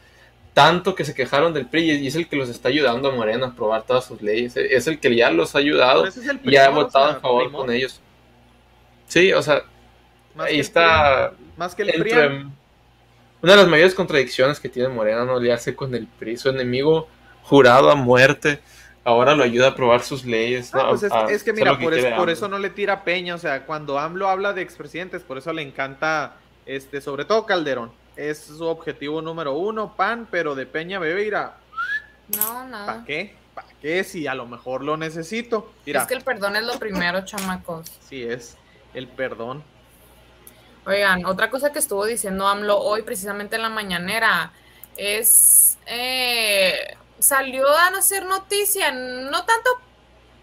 tanto 0.55 0.95
que 0.95 1.05
se 1.05 1.15
quejaron 1.15 1.55
del 1.55 1.67
PRI 1.67 1.93
y 1.93 2.07
es 2.07 2.15
el 2.17 2.29
que 2.29 2.37
los 2.37 2.49
está 2.49 2.69
ayudando 2.69 3.09
a 3.11 3.15
Morena 3.15 3.47
a 3.47 3.49
aprobar 3.51 3.83
todas 3.85 4.05
sus 4.05 4.21
leyes, 4.23 4.57
es 4.57 4.87
el 4.87 4.99
que 4.99 5.15
ya 5.15 5.31
los 5.31 5.55
ha 5.55 5.59
ayudado 5.59 6.07
es 6.07 6.17
y 6.17 6.29
ha 6.57 6.65
primor, 6.67 6.69
o 6.69 6.73
votado 6.87 7.09
sea, 7.09 7.17
a 7.17 7.21
favor 7.21 7.45
primor, 7.45 7.67
con 7.67 7.75
ellos. 7.75 8.01
Sí, 9.09 9.33
o 9.33 9.41
sea, 9.43 9.63
más 10.35 10.47
ahí 10.49 10.61
está 10.61 11.33
más 11.57 11.75
que 11.75 11.83
el 11.83 11.93
PRI. 12.03 12.13
una 13.43 13.53
de 13.53 13.57
las 13.57 13.69
mayores 13.69 13.95
contradicciones 13.95 14.61
que 14.61 14.69
tiene 14.69 14.89
Morena 14.89 15.25
no 15.25 15.37
aliarse 15.37 15.75
con 15.75 15.95
el 15.95 16.07
PRI, 16.07 16.37
su 16.37 16.49
enemigo 16.49 17.09
jurado 17.43 17.91
a 17.91 17.95
muerte, 17.97 18.61
ahora 19.05 19.35
lo 19.35 19.43
ayuda 19.45 19.67
a 19.67 19.71
aprobar 19.71 20.03
sus 20.03 20.25
leyes. 20.25 20.73
Ah, 20.75 20.85
¿no? 20.85 20.89
pues 20.91 21.03
es, 21.03 21.13
A- 21.13 21.27
es 21.27 21.43
que 21.43 21.53
mira, 21.53 21.79
por, 21.79 21.93
es- 21.95 22.15
por 22.15 22.31
eso 22.31 22.49
no 22.49 22.59
le 22.59 22.71
tira 22.71 23.03
peña, 23.05 23.35
o 23.35 23.39
sea, 23.39 23.67
cuando 23.67 23.99
AMLO 23.99 24.29
habla 24.29 24.53
de 24.53 24.63
expresidentes, 24.63 25.23
por 25.23 25.39
eso 25.39 25.53
le 25.53 25.63
encanta, 25.63 26.37
este, 26.67 27.01
sobre 27.01 27.25
todo 27.25 27.45
Calderón, 27.47 27.91
es 28.17 28.39
su 28.39 28.65
objetivo 28.65 29.21
número 29.23 29.55
uno, 29.55 29.95
PAN, 29.97 30.29
pero 30.31 30.55
de 30.55 30.67
Peña 30.67 30.99
Bebeira, 30.99 31.57
No, 32.37 32.47
¿para 32.47 32.65
nada. 32.69 33.05
qué? 33.07 33.35
¿Para 33.55 33.69
qué? 33.81 34.05
Si 34.05 34.27
a 34.27 34.35
lo 34.35 34.47
mejor 34.47 34.85
lo 34.85 34.97
necesito. 34.97 35.73
Mira, 35.85 36.03
Es 36.03 36.07
que 36.07 36.15
el 36.15 36.23
perdón 36.23 36.57
es 36.57 36.65
lo 36.65 36.79
primero, 36.79 37.21
chamacos. 37.25 37.91
sí 38.09 38.23
es 38.23 38.57
el 38.95 39.09
perdón. 39.09 39.65
Oigan, 40.87 41.25
otra 41.27 41.51
cosa 41.51 41.73
que 41.73 41.79
estuvo 41.79 42.05
diciendo 42.07 42.47
AMLO 42.49 42.79
hoy, 42.79 43.03
precisamente 43.03 43.57
en 43.57 43.63
la 43.63 43.69
mañanera, 43.69 44.53
es. 44.97 45.79
eh, 45.87 46.97
salió 47.19 47.69
a 47.69 47.87
hacer 47.89 48.25
noticia, 48.27 48.91
no 48.93 49.45
tanto 49.45 49.71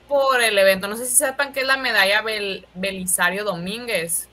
por 0.08 0.42
el 0.42 0.58
evento, 0.58 0.88
no 0.88 0.96
sé 0.98 1.06
si 1.06 1.16
sepan 1.16 1.54
que 1.54 1.62
es 1.62 1.68
la 1.68 1.78
medalla 1.78 2.22
Bel- 2.24 2.66
Belisario 2.74 3.44
Domínguez, 3.44 4.28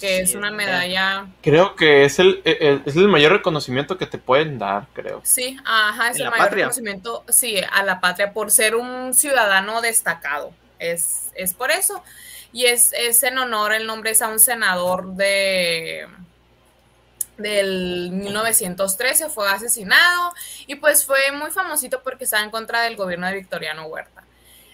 que 0.00 0.20
es 0.20 0.34
una 0.34 0.50
medalla. 0.50 1.26
Creo 1.40 1.76
que 1.76 2.04
es 2.04 2.18
el, 2.18 2.42
el- 2.44 2.82
es 2.84 2.96
el 2.96 3.08
mayor 3.08 3.32
reconocimiento 3.32 3.96
que 3.96 4.06
te 4.06 4.18
pueden 4.18 4.58
dar, 4.58 4.88
creo. 4.92 5.20
Sí, 5.24 5.56
ajá, 5.64 6.10
es 6.10 6.16
el 6.18 6.24
mayor 6.24 6.38
patria. 6.38 6.64
reconocimiento, 6.66 7.24
sí, 7.28 7.60
a 7.70 7.82
la 7.84 8.00
patria 8.00 8.32
por 8.32 8.50
ser 8.50 8.74
un 8.74 9.14
ciudadano 9.14 9.80
destacado. 9.80 10.52
Es, 10.78 11.30
es 11.34 11.54
por 11.54 11.70
eso. 11.70 12.02
Y 12.54 12.66
es, 12.66 12.94
es 12.94 13.22
en 13.24 13.36
honor, 13.36 13.74
el 13.74 13.86
nombre 13.86 14.12
es 14.12 14.22
a 14.22 14.28
un 14.28 14.38
senador 14.38 15.14
de 15.14 16.06
del 17.36 18.10
1913, 18.12 19.28
fue 19.28 19.50
asesinado 19.50 20.32
y 20.68 20.76
pues 20.76 21.04
fue 21.04 21.32
muy 21.32 21.50
famosito 21.50 22.00
porque 22.02 22.24
estaba 22.24 22.44
en 22.44 22.50
contra 22.50 22.82
del 22.82 22.94
gobierno 22.94 23.26
de 23.26 23.34
Victoriano 23.34 23.86
Huerta. 23.86 24.22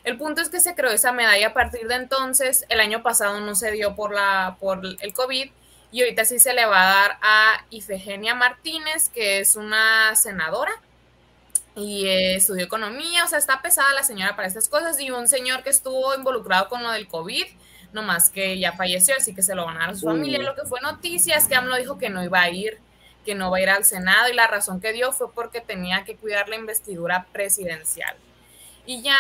El 0.05 0.19
punto 0.19 0.43
es 0.43 0.51
que 0.51 0.61
se 0.61 0.75
creó 0.75 0.91
esa 0.91 1.13
medalla 1.13 1.49
a 1.49 1.55
partir 1.55 1.89
de 1.89 1.95
entonces, 1.95 2.67
el 2.69 2.81
año 2.81 3.03
pasado 3.03 3.41
no 3.41 3.55
se 3.55 3.71
dio 3.71 3.95
por, 3.95 4.15
la, 4.15 4.57
por 4.61 4.83
el 4.85 5.13
COVID 5.15 5.51
y 5.91 6.03
ahorita 6.03 6.27
sí 6.27 6.39
se 6.39 6.53
le 6.53 6.67
va 6.67 6.83
a 6.83 6.95
dar 6.95 7.19
a 7.23 7.65
Ifegenia 7.71 8.35
Martínez, 8.35 9.09
que 9.09 9.41
es 9.41 9.57
una 9.57 10.15
senadora 10.17 10.73
y 11.75 12.07
eh, 12.07 12.37
estudió 12.37 12.65
economía, 12.65 13.25
o 13.25 13.29
sea, 13.29 13.39
está 13.39 13.63
pesada 13.63 13.95
la 13.95 14.03
señora 14.03 14.37
para 14.37 14.49
estas 14.49 14.69
cosas 14.69 15.01
y 15.01 15.11
un 15.11 15.29
señor 15.29 15.63
que 15.63 15.71
estuvo 15.71 16.15
involucrado 16.15 16.69
con 16.69 16.83
lo 16.83 16.91
del 16.91 17.09
COVID, 17.09 17.47
nomás 17.93 18.31
que 18.31 18.59
ya 18.59 18.73
falleció, 18.73 19.15
así 19.17 19.35
que 19.35 19.43
se 19.43 19.55
lo 19.55 19.65
van 19.67 19.77
a 19.77 19.81
dar 19.81 19.91
a 19.91 19.95
su 19.95 20.07
Uh. 20.07 20.11
familia. 20.11 20.39
Lo 20.41 20.55
que 20.55 20.63
fue 20.67 20.81
noticia 20.81 21.37
es 21.37 21.47
que 21.47 21.55
AMLO 21.57 21.77
dijo 21.77 21.99
que 21.99 22.11
no 22.11 22.23
iba 22.23 22.41
a 22.41 22.51
ir, 22.51 22.79
que 23.25 23.35
no 23.35 23.51
va 23.51 23.59
a 23.59 23.61
ir 23.61 23.71
al 23.71 23.85
Senado 23.85 24.29
y 24.29 24.35
la 24.35 24.47
razón 24.47 24.81
que 24.81 24.93
dio 24.93 25.13
fue 25.13 25.33
porque 25.33 25.61
tenía 25.61 26.05
que 26.05 26.17
cuidar 26.17 26.49
la 26.49 26.57
investidura 26.57 27.27
presidencial. 27.33 28.15
Y 28.87 29.03
ya 29.03 29.17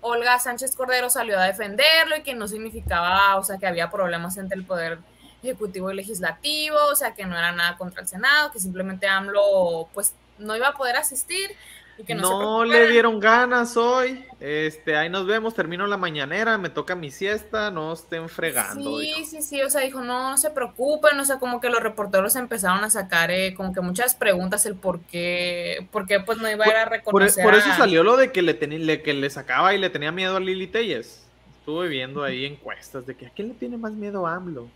Olga 0.00 0.38
Sánchez 0.38 0.74
Cordero 0.74 1.08
salió 1.08 1.38
a 1.38 1.44
defenderlo 1.44 2.16
y 2.16 2.22
que 2.22 2.34
no 2.34 2.48
significaba, 2.48 3.36
o 3.36 3.44
sea, 3.44 3.58
que 3.58 3.66
había 3.66 3.90
problemas 3.90 4.36
entre 4.36 4.58
el 4.58 4.64
poder 4.64 4.98
ejecutivo 5.42 5.90
y 5.90 5.94
legislativo, 5.94 6.76
o 6.90 6.96
sea, 6.96 7.14
que 7.14 7.24
no 7.26 7.38
era 7.38 7.52
nada 7.52 7.76
contra 7.76 8.02
el 8.02 8.08
Senado, 8.08 8.50
que 8.50 8.58
simplemente 8.58 9.06
AMLO 9.06 9.88
pues 9.94 10.14
no 10.38 10.56
iba 10.56 10.68
a 10.68 10.74
poder 10.74 10.96
asistir 10.96 11.50
Y 11.96 12.02
que 12.04 12.14
no, 12.14 12.64
le 12.64 12.88
dieron 12.88 13.20
ganas 13.20 13.76
hoy. 13.76 14.24
Este, 14.40 14.96
ahí 14.96 15.08
nos 15.08 15.26
vemos, 15.26 15.54
termino 15.54 15.86
la 15.86 15.96
mañanera, 15.96 16.58
me 16.58 16.68
toca 16.68 16.94
mi 16.96 17.10
siesta, 17.10 17.70
no 17.70 17.92
estén 17.92 18.28
fregando. 18.28 18.98
Sí, 18.98 19.06
dijo. 19.06 19.30
sí, 19.30 19.42
sí, 19.42 19.62
o 19.62 19.70
sea, 19.70 19.82
dijo, 19.82 20.00
no, 20.02 20.30
no 20.30 20.36
se 20.36 20.50
preocupen, 20.50 21.18
o 21.20 21.24
sea, 21.24 21.38
como 21.38 21.60
que 21.60 21.70
los 21.70 21.80
reporteros 21.80 22.34
empezaron 22.36 22.82
a 22.82 22.90
sacar 22.90 23.30
eh, 23.30 23.54
como 23.54 23.72
que 23.72 23.80
muchas 23.80 24.14
preguntas 24.16 24.66
el 24.66 24.74
por 24.74 25.00
qué, 25.02 25.86
por 25.92 26.06
qué 26.06 26.18
pues 26.20 26.38
no 26.38 26.50
iba 26.50 26.64
a 26.64 26.68
ir 26.68 26.74
a 26.76 26.84
reconocer 26.84 27.42
por 27.44 27.54
eso 27.54 27.70
a- 27.70 27.76
salió 27.76 28.02
lo 28.02 28.16
de 28.16 28.32
que 28.32 28.42
le, 28.42 28.54
le- 28.54 29.02
que 29.02 29.14
le 29.14 29.30
sacaba 29.30 29.72
y 29.74 29.78
le 29.78 29.88
tenía 29.88 30.10
miedo 30.10 30.36
a 30.36 30.40
Lili 30.40 30.66
Telles. 30.66 31.24
Estuve 31.60 31.88
viendo 31.88 32.22
ahí 32.24 32.44
encuestas 32.44 33.06
de 33.06 33.14
que 33.14 33.26
a 33.26 33.30
quién 33.30 33.48
le 33.48 33.54
tiene 33.54 33.76
más 33.78 33.92
miedo 33.92 34.26
a 34.26 34.34
AMLO. 34.34 34.68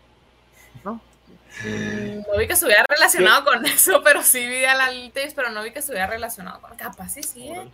¿No? 0.83 1.01
No 1.65 2.37
vi 2.37 2.47
que 2.47 2.53
estuviera 2.53 2.85
relacionado 2.87 3.43
con 3.45 3.65
eso, 3.65 4.01
pero 4.03 4.21
sí 4.23 4.45
vi 4.47 4.63
a 4.65 4.75
la 4.75 4.89
Telles, 5.13 5.33
pero 5.33 5.49
no 5.49 5.63
vi 5.63 5.71
que 5.71 5.79
estuviera 5.79 6.07
relacionado 6.07 6.61
con. 6.61 6.75
Capaz 6.77 7.09
sí, 7.09 7.23
sí, 7.23 7.47
¿eh? 7.49 7.67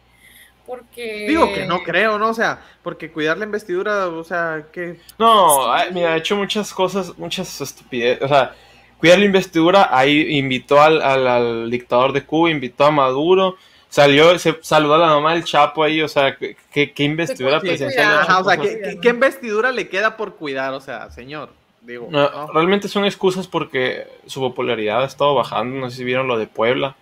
Porque. 0.65 1.25
Digo 1.27 1.53
que 1.53 1.65
no 1.65 1.83
creo, 1.83 2.17
¿no? 2.17 2.29
O 2.29 2.33
sea, 2.33 2.59
porque 2.81 3.11
cuidar 3.11 3.37
la 3.37 3.45
investidura, 3.45 4.07
o 4.07 4.23
sea, 4.23 4.63
que 4.71 4.99
No, 5.19 5.71
ay, 5.71 5.89
mira, 5.93 6.13
ha 6.13 6.17
hecho 6.17 6.35
muchas 6.35 6.73
cosas, 6.73 7.17
muchas 7.17 7.61
estupideces. 7.61 8.23
O 8.23 8.27
sea, 8.27 8.55
cuidar 8.97 9.19
la 9.19 9.25
investidura, 9.25 9.89
ahí 9.91 10.37
invitó 10.37 10.81
al, 10.81 11.01
al, 11.01 11.27
al 11.27 11.69
dictador 11.69 12.13
de 12.13 12.25
Cuba, 12.25 12.49
invitó 12.49 12.85
a 12.85 12.91
Maduro, 12.91 13.57
salió, 13.89 14.39
se 14.39 14.57
saludó 14.61 14.95
a 14.95 14.99
la 14.99 15.07
mamá 15.07 15.33
del 15.33 15.43
Chapo 15.43 15.83
ahí, 15.83 16.01
o 16.01 16.07
sea, 16.07 16.35
¿qué, 16.35 16.55
qué 16.93 17.03
investidura 17.03 17.59
Sí, 17.59 17.67
presidencial? 17.67 18.17
Ajá, 18.21 18.39
o 18.39 18.43
sea, 18.45 18.57
cosas- 18.57 18.73
¿qué, 18.73 18.81
qué- 18.81 18.99
qué 19.01 19.09
investidura 19.09 19.71
le 19.71 19.87
queda 19.87 20.17
por 20.17 20.35
cuidar? 20.35 20.73
O 20.73 20.81
sea, 20.81 21.11
señor, 21.11 21.51
digo. 21.85 22.07
No, 22.09 22.29
¿no? 22.29 22.47
realmente 22.53 22.87
son 22.87 23.05
excusas 23.05 23.47
porque 23.47 24.07
su 24.25 24.39
popularidad 24.39 25.03
ha 25.03 25.05
estado 25.05 25.35
bajando, 25.35 25.79
no 25.79 25.89
sé 25.89 25.97
si 25.97 26.03
vieron 26.03 26.27
lo 26.27 26.37
de 26.37 26.47
Puebla, 26.47 26.95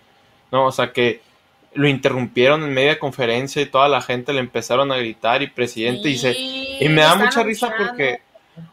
¿no? 0.52 0.66
O 0.66 0.72
sea 0.72 0.92
que 0.92 1.20
lo 1.74 1.88
interrumpieron 1.88 2.62
en 2.62 2.72
media 2.72 2.98
conferencia 2.98 3.60
y 3.60 3.66
toda 3.66 3.88
la 3.88 4.00
gente 4.00 4.32
le 4.32 4.40
empezaron 4.40 4.92
a 4.92 4.96
gritar 4.96 5.42
y 5.42 5.48
presidente 5.48 6.08
y 6.08 6.16
se... 6.16 6.32
Sí, 6.34 6.76
Y 6.80 6.88
me 6.88 7.02
da 7.02 7.16
mucha 7.16 7.42
risa 7.42 7.74
porque, 7.76 8.20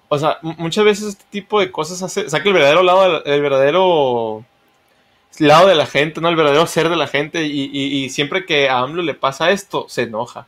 o 0.08 0.19
sea, 0.19 0.38
muchas 0.43 0.86
veces 0.86 1.08
este 1.08 1.24
tipo 1.32 1.60
de 1.60 1.71
cosas 1.71 2.04
hace, 2.04 2.30
saca 2.30 2.47
el 2.47 2.54
verdadero 2.54 2.84
lado, 2.84 3.24
el 3.26 3.41
verdadero 3.41 4.45
lado 5.39 5.67
de 5.67 5.76
la 5.76 5.88
gente, 5.88 6.21
¿no? 6.21 6.30
El 6.30 6.36
verdadero 6.36 6.67
ser 6.67 6.89
de 6.89 6.95
la 6.95 7.08
gente 7.08 7.43
y, 7.47 7.69
y- 7.74 8.04
y 8.06 8.10
siempre 8.10 8.45
que 8.45 8.69
a 8.69 8.80
AMLO 8.80 9.02
le 9.02 9.13
pasa 9.15 9.50
esto, 9.50 9.86
se 9.89 10.04
enoja. 10.04 10.45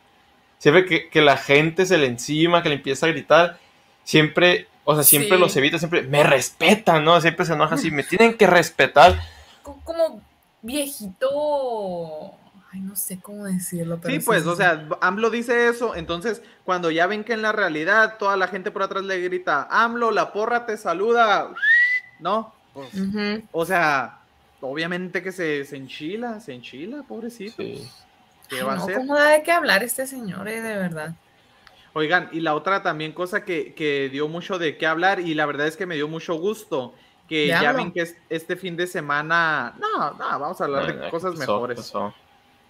Siempre 0.60 0.86
que, 0.86 1.10
que 1.10 1.21
la 1.21 1.38
gente 1.38 1.86
se 1.88 1.97
le 1.97 2.06
encima, 2.06 2.62
que 2.62 2.69
le 2.69 2.76
empieza 2.76 3.08
a 3.08 3.10
gritar, 3.10 3.58
siempre, 4.04 4.67
o 4.86 4.93
sea, 4.96 5.04
siempre 5.04 5.38
Sí. 5.38 5.39
los 5.39 5.56
evita, 5.56 5.78
siempre 5.80 6.04
me 6.04 6.24
respetan, 6.24 7.04
¿no? 7.06 7.19
Siempre 7.22 7.46
se 7.46 7.54
enoja 7.54 7.76
así, 7.76 7.91
me 7.91 8.04
tienen 8.04 8.38
que 8.38 8.48
respetar. 8.48 9.19
Co- 9.62 9.80
como 9.84 10.22
viejito. 10.62 12.32
Ay, 12.72 12.80
no 12.80 12.96
sé 12.96 13.19
cómo 13.22 13.46
decirlo. 13.46 14.00
Pero 14.02 14.13
Sí, 14.13 14.19
pues, 14.19 14.46
o 14.48 14.56
sea, 14.56 14.86
AMLO 15.02 15.30
dice 15.30 15.67
eso, 15.67 15.96
entonces 15.96 16.41
cuando 16.65 16.89
ya 16.89 17.06
ven 17.06 17.24
que 17.24 17.34
en 17.34 17.41
la 17.43 17.52
realidad 17.52 18.15
toda 18.17 18.36
la 18.36 18.48
gente 18.48 18.72
por 18.72 18.82
atrás 18.84 19.04
le 19.04 19.19
grita, 19.22 19.67
AMLO, 19.69 20.10
la 20.12 20.34
porra 20.34 20.65
te 20.65 20.76
saluda, 20.78 21.50
¿no? 22.19 22.52
Pues, 22.74 22.89
o 23.52 23.65
sea, 23.65 24.17
obviamente 24.62 25.22
que 25.22 25.32
se, 25.32 25.65
se 25.65 25.76
enchila, 25.78 26.39
se 26.39 26.54
enchila, 26.54 27.04
pobrecito. 27.04 27.62
Sí. 27.62 27.88
¿Qué 28.50 28.58
Ay, 28.58 28.63
va 28.63 28.74
a 28.74 28.78
hacer? 28.78 28.96
¿Cómo 28.98 29.15
da 29.15 29.30
de 29.30 29.43
qué 29.43 29.52
hablar 29.52 29.84
este 29.84 30.08
señor, 30.08 30.48
eh, 30.48 30.60
de 30.62 30.76
verdad? 30.78 31.13
Oigan, 31.93 32.29
y 32.32 32.39
la 32.39 32.56
otra 32.56 32.82
también 32.82 33.12
cosa 33.12 33.45
que, 33.45 33.73
que 33.75 34.10
dio 34.10 34.27
mucho 34.27 34.58
de 34.58 34.77
qué 34.77 34.88
hablar 34.88 35.19
y 35.19 35.34
la 35.36 35.45
verdad 35.45 35.67
es 35.67 35.77
que 35.77 35.86
me 35.86 35.95
dio 35.95 36.08
mucho 36.08 36.34
gusto, 36.36 36.93
que 37.29 37.47
ya 37.47 37.71
ven 37.71 37.91
que 37.91 38.01
es- 38.01 38.17
este 38.29 38.56
fin 38.56 38.75
de 38.75 38.88
semana, 38.88 39.75
no, 39.79 40.12
no, 40.12 40.39
vamos 40.39 40.60
a 40.60 40.63
hablar 40.65 40.99
de 40.99 41.10
cosas 41.10 41.36
mejores. 41.36 41.93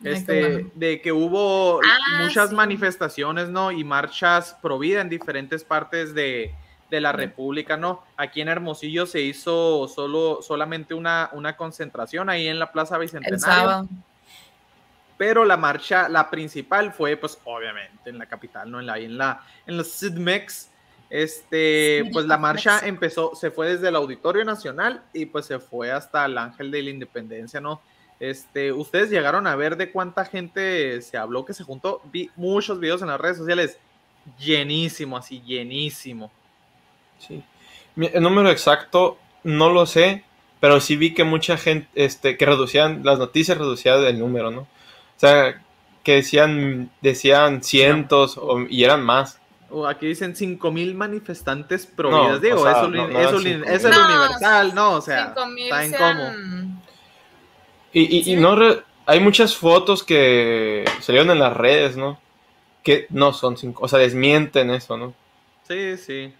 Este, 0.04 0.68
de 0.76 1.02
que 1.02 1.14
hubo 1.14 1.80
Ah, 1.82 2.24
muchas 2.24 2.50
sí. 2.50 2.56
manifestaciones, 2.56 3.48
¿no? 3.48 3.72
Y 3.72 3.86
marchas 3.86 4.58
pro 4.62 4.78
vida 4.78 5.00
en 5.00 5.08
diferentes 5.08 5.64
partes 5.64 6.14
de, 6.14 6.54
de 6.92 7.00
la 7.02 7.12
Sí. 7.12 7.18
República, 7.18 7.78
¿no? 7.78 8.04
Aquí 8.18 8.42
en 8.42 8.50
Hermosillo 8.50 9.06
se 9.06 9.22
hizo 9.22 9.88
solo, 9.88 10.40
solamente 10.42 10.94
una, 10.94 11.30
una 11.32 11.56
concentración 11.56 12.30
ahí 12.30 12.48
en 12.48 12.60
la 12.60 12.74
Plaza 12.74 12.96
El 12.96 13.02
Bicentenario. 13.04 13.40
sábado. 13.40 13.88
Pero 15.18 15.46
la 15.46 15.58
marcha, 15.58 16.10
la 16.10 16.30
principal 16.30 16.92
fue, 16.92 17.18
pues, 17.18 17.38
obviamente, 17.44 18.10
en 18.10 18.18
la 18.18 18.26
capital, 18.26 18.70
¿no? 18.70 18.80
En 18.80 18.86
la, 18.86 18.98
en 18.98 19.18
la, 19.18 19.42
en 19.66 19.78
la 19.78 19.84
CIDMEX. 19.84 20.70
Este, 21.10 22.10
pues 22.12 22.26
la 22.26 22.40
marcha 22.40 22.80
empezó, 22.88 23.36
se 23.36 23.52
fue 23.52 23.70
desde 23.70 23.90
el 23.90 23.96
Auditorio 23.96 24.44
Nacional 24.44 25.04
y 25.14 25.28
pues 25.28 25.46
se 25.46 25.60
fue 25.60 25.92
hasta 25.92 26.26
el 26.26 26.36
Ángel 26.40 26.72
de 26.72 26.82
la 26.82 26.90
Independencia, 26.90 27.62
¿no? 27.62 27.82
Este, 28.20 28.72
ustedes 28.72 29.12
llegaron 29.12 29.46
a 29.46 29.56
ver 29.56 29.78
de 29.78 29.92
cuánta 29.92 30.26
gente 30.26 31.00
se 31.04 31.18
habló 31.18 31.46
que 31.46 31.54
se 31.54 31.64
juntó. 31.64 32.02
Vi 32.06 32.32
muchos 32.36 32.80
videos 32.80 33.04
en 33.04 33.10
las 33.10 33.22
redes 33.22 33.38
sociales, 33.38 33.78
llenísimo, 34.40 35.18
así, 35.18 35.42
llenísimo. 35.42 36.32
Sí. 37.20 37.44
El 37.96 38.24
número 38.24 38.50
exacto 38.50 39.20
no 39.44 39.70
lo 39.70 39.86
sé, 39.86 40.24
pero 40.60 40.80
sí 40.80 40.96
vi 40.96 41.14
que 41.14 41.24
mucha 41.24 41.58
gente, 41.58 41.88
este, 41.94 42.38
que 42.38 42.46
reducían, 42.46 43.02
las 43.04 43.20
noticias 43.20 43.58
reducían 43.58 44.04
el 44.06 44.18
número, 44.18 44.50
¿no? 44.50 44.68
O 45.18 45.20
sea, 45.20 45.62
que 46.04 46.16
decían, 46.16 46.90
decían 47.02 47.64
cientos 47.64 48.38
o- 48.38 48.62
y 48.70 48.84
eran 48.84 49.04
más. 49.04 49.40
O 49.70 49.88
aquí 49.88 50.06
dicen 50.08 50.36
5 50.36 50.72
mil 50.72 50.94
manifestantes 50.96 51.88
pro 51.88 52.12
No, 52.12 52.26
vidas. 52.26 52.42
Digo, 52.42 52.60
o 52.62 52.64
sea, 52.64 52.72
es, 52.84 52.90
no- 52.90 53.08
no 53.08 53.40
5,000. 53.40 53.64
el 53.66 53.98
universal, 53.98 54.76
¿no? 54.76 54.92
O 54.94 55.02
sea, 55.02 55.34
está 55.58 55.86
en 55.86 55.94
cómo. 55.94 56.34
Y, 57.92 58.32
y- 58.34 58.36
no 58.36 58.56
re- 58.56 58.84
hay 59.06 59.20
muchas 59.20 59.56
fotos 59.56 60.04
que 60.04 60.86
salieron 61.02 61.32
en 61.32 61.40
las 61.40 61.56
redes, 61.56 61.96
¿no? 61.98 62.20
Que 62.84 63.08
no 63.10 63.34
son 63.34 63.56
cinco, 63.58 63.84
o 63.86 63.88
sea, 63.88 64.00
desmienten 64.00 64.70
eso, 64.72 64.98
¿no? 64.98 65.14
Sí, 65.68 65.98
sí. 65.98 66.34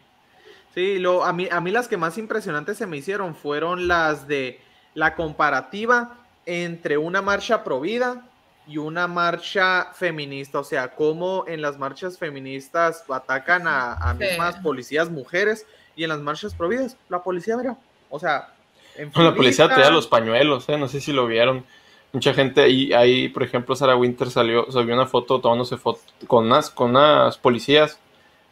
Sí, 0.74 0.98
lo, 1.00 1.24
a, 1.24 1.32
mí, 1.34 1.48
a 1.52 1.62
mí 1.62 1.72
las 1.72 1.88
que 1.88 1.98
más 1.98 2.18
impresionantes 2.18 2.78
se 2.78 2.88
me 2.88 2.98
hicieron 2.98 3.36
fueron 3.36 3.88
las 3.88 4.28
de 4.28 4.60
la 4.96 5.16
comparativa 5.16 6.18
entre 6.46 6.98
una 6.98 7.22
marcha 7.22 7.64
pro 7.64 7.80
vida 7.80 8.26
y 8.68 8.78
una 8.78 9.08
marcha 9.08 9.92
feminista. 9.94 10.60
O 10.60 10.64
sea, 10.64 10.90
cómo 10.96 11.46
en 11.48 11.62
las 11.62 11.78
marchas 11.78 12.18
feministas 12.18 13.04
atacan 13.10 13.68
a, 13.68 13.94
a 13.94 14.14
Sí. 14.18 14.24
mismas 14.24 14.56
policías 14.58 15.10
mujeres 15.10 15.66
y 15.96 16.04
en 16.04 16.10
las 16.10 16.20
marchas 16.20 16.54
pro 16.56 16.68
vidas, 16.70 16.98
la 17.10 17.22
policía, 17.22 17.56
mira, 17.58 17.78
o 18.10 18.20
sea... 18.20 18.50
en 18.96 19.12
La 19.16 19.34
policía 19.36 19.68
traía 19.68 19.90
los 19.90 20.08
pañuelos, 20.08 20.68
¿eh? 20.70 20.78
No 20.78 20.88
sé 20.88 21.02
si 21.02 21.12
lo 21.14 21.28
vieron. 21.28 21.66
Mucha 22.14 22.34
gente 22.34 22.62
ahí, 22.62 22.94
ahí, 22.94 23.28
por 23.30 23.42
ejemplo, 23.44 23.76
Sarah 23.76 23.96
Winter 23.96 24.30
salió, 24.30 24.72
subió 24.72 24.94
una 24.94 25.08
foto 25.08 25.42
tomándose 25.42 25.78
foto 25.78 26.00
con 26.28 26.46
unas, 26.46 26.70
con 26.70 26.92
unas 26.92 27.38
policías, 27.40 27.98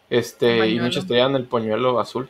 este, 0.09 0.67
y 0.67 0.79
muchos 0.79 1.05
traían 1.07 1.35
el 1.35 1.45
pañuelo 1.45 1.99
azul. 1.99 2.27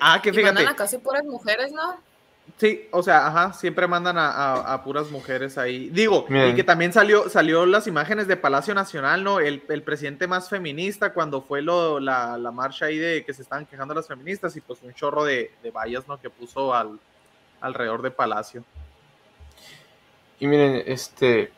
Ah, 0.00 0.20
que 0.22 0.30
Y 0.30 0.32
mandan 0.32 0.56
fíjate. 0.56 0.72
a 0.72 0.76
casi 0.76 0.98
puras 0.98 1.24
mujeres, 1.24 1.72
¿no? 1.72 1.96
Sí, 2.60 2.88
o 2.90 3.02
sea, 3.02 3.26
ajá, 3.26 3.54
siempre 3.54 3.86
mandan 3.86 4.18
a, 4.18 4.28
a- 4.30 4.74
a 4.74 4.84
puras 4.84 5.10
mujeres 5.10 5.56
ahí. 5.56 5.88
Digo, 5.88 6.26
y 6.28 6.54
que 6.54 6.62
también 6.62 6.92
salió, 6.92 7.26
salió 7.30 7.64
las 7.64 7.86
imágenes 7.86 8.28
de 8.28 8.36
Palacio 8.36 8.74
Nacional, 8.74 9.24
¿no? 9.24 9.40
El, 9.40 9.62
el 9.70 9.82
presidente 9.82 10.26
más 10.26 10.50
feminista 10.50 11.14
cuando 11.14 11.40
fue 11.40 11.62
lo, 11.62 11.98
la, 12.00 12.36
la 12.36 12.50
marcha 12.50 12.84
ahí 12.84 12.98
de 12.98 13.24
que 13.24 13.32
se 13.32 13.40
estaban 13.40 13.64
quejando 13.64 13.94
las 13.94 14.06
feministas 14.08 14.54
y 14.56 14.60
pues 14.60 14.78
un 14.82 14.92
chorro 14.92 15.24
de, 15.24 15.52
de 15.62 15.70
vallas, 15.70 16.06
¿no? 16.06 16.20
Que 16.20 16.28
puso 16.28 16.74
al, 16.74 16.98
alrededor 17.62 18.02
de 18.02 18.10
Palacio. 18.10 18.62
Y 20.38 20.46
miren, 20.46 20.82
este, 20.84 21.50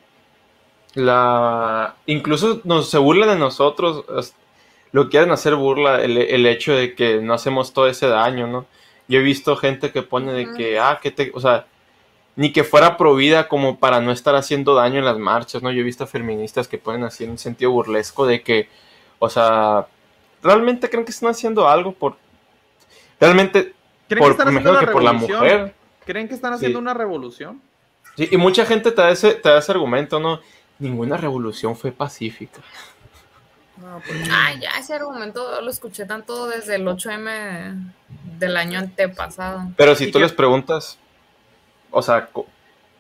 la, 0.94 1.96
incluso 2.06 2.60
nos, 2.62 2.88
se 2.90 2.98
burla 2.98 3.26
de 3.26 3.36
nosotros, 3.40 4.04
lo 4.92 5.08
quieren 5.08 5.32
hacer 5.32 5.56
burla, 5.56 6.00
el, 6.00 6.16
el 6.16 6.46
hecho 6.46 6.74
de 6.76 6.94
que 6.94 7.20
no 7.20 7.34
hacemos 7.34 7.72
todo 7.72 7.88
ese 7.88 8.06
daño, 8.06 8.46
¿no? 8.46 8.66
Yo 9.12 9.18
he 9.18 9.22
visto 9.22 9.57
gente 9.57 9.92
que 9.92 10.01
pone 10.03 10.33
de 10.33 10.55
que, 10.55 10.79
ah, 10.79 10.98
que 11.03 11.11
te, 11.11 11.31
o 11.35 11.40
sea, 11.40 11.66
ni 12.35 12.51
que 12.51 12.64
fuera 12.64 12.96
provida 12.96 13.46
como 13.46 13.79
para 13.79 14.01
no 14.01 14.11
estar 14.11 14.35
haciendo 14.35 14.75
daño 14.75 14.98
en 15.01 15.05
las 15.05 15.18
marchas, 15.18 15.62
¿no? 15.62 15.70
Yo 15.70 15.81
he 15.83 15.85
visto 15.85 16.07
feministas 16.07 16.66
que 16.66 16.79
ponen 16.79 17.05
así 17.05 17.25
en 17.25 17.31
un 17.33 17.37
sentido 17.38 17.72
burlesco 17.72 18.25
de 18.27 18.42
que, 18.42 18.70
o 19.18 19.29
sea, 19.29 19.87
realmente 20.42 20.88
creen 20.88 21.05
que 21.05 21.11
están 21.11 21.29
haciendo 21.29 21.68
algo 21.68 21.92
por, 21.92 22.16
realmente, 23.20 23.75
¿Creen 24.09 24.18
por, 24.25 24.29
que 24.29 24.38
están 24.38 24.55
me 24.55 24.61
haciendo 24.61 24.70
imagino 24.70 24.79
una 24.79 24.87
que 24.87 24.92
por 24.92 25.03
la 25.03 25.12
mujer. 25.12 25.75
¿Creen 26.07 26.27
que 26.29 26.35
están 26.35 26.55
haciendo 26.55 26.79
Sí. 26.79 26.83
una 26.83 26.94
revolución? 26.94 27.61
Sí, 28.16 28.29
y 28.31 28.37
mucha 28.38 28.64
gente 28.64 28.92
te 28.92 29.03
da, 29.03 29.11
ese, 29.11 29.35
te 29.35 29.51
da 29.51 29.59
ese 29.59 29.70
argumento, 29.72 30.18
¿no? 30.18 30.40
Ninguna 30.79 31.18
revolución 31.18 31.77
fue 31.77 31.92
pacífica. 31.92 32.62
Ay, 34.31 34.61
ya 34.61 34.70
ese 34.79 34.94
argumento 34.94 35.61
lo 35.61 35.70
escuché 35.70 36.07
tanto 36.07 36.46
desde 36.46 36.77
el 36.77 36.87
8M 36.87 37.92
del 38.42 38.57
año 38.57 38.78
antepasado. 38.78 39.70
Pero 39.76 39.94
si 39.94 40.05
¿Y 40.05 40.12
tú 40.12 40.18
les 40.20 40.33
preguntas, 40.33 40.98
o 41.90 42.02
sea, 42.02 42.28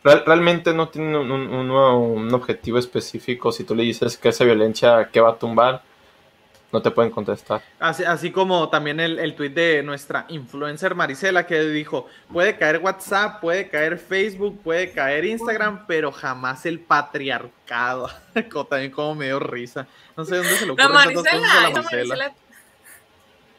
realmente 0.04 0.72
no 0.74 0.88
tienen 0.88 1.14
un, 1.16 1.30
un- 1.30 1.48
un- 1.52 1.70
un 1.70 2.34
objetivo 2.34 2.78
específico. 2.78 3.52
Si 3.52 3.64
tú 3.64 3.74
le 3.74 3.82
dices 3.84 4.16
que 4.16 4.30
esa 4.30 4.44
violencia, 4.44 5.08
¿qué 5.12 5.20
va 5.20 5.30
a 5.30 5.36
tumbar? 5.36 5.82
no 6.72 6.80
te 6.80 6.90
pueden 6.90 7.10
contestar. 7.12 7.60
Así, 7.78 8.02
así 8.02 8.30
como 8.30 8.70
también 8.70 8.98
el, 8.98 9.18
el 9.18 9.34
tweet 9.34 9.50
de 9.50 9.82
nuestra 9.82 10.24
influencer 10.30 10.94
Marisela 10.94 11.46
que 11.46 11.60
dijo, 11.64 12.06
puede 12.32 12.56
caer 12.56 12.78
WhatsApp, 12.78 13.42
puede 13.42 13.68
caer 13.68 13.98
Facebook, 13.98 14.58
puede 14.62 14.90
caer 14.90 15.26
Instagram, 15.26 15.84
pero 15.86 16.10
jamás 16.10 16.64
el 16.64 16.80
patriarcado. 16.80 18.08
También 18.70 18.90
como 18.90 19.14
me 19.14 19.26
dio 19.26 19.38
risa. 19.38 19.86
No 20.16 20.24
sé 20.24 20.36
dónde 20.36 20.52
se 20.54 20.64
lo 20.64 20.74
cosas 20.74 20.90
a 20.90 20.94
Marisela, 20.94 21.40
la 21.40 21.82
Marisela. 21.82 21.82
Marisela 21.82 22.32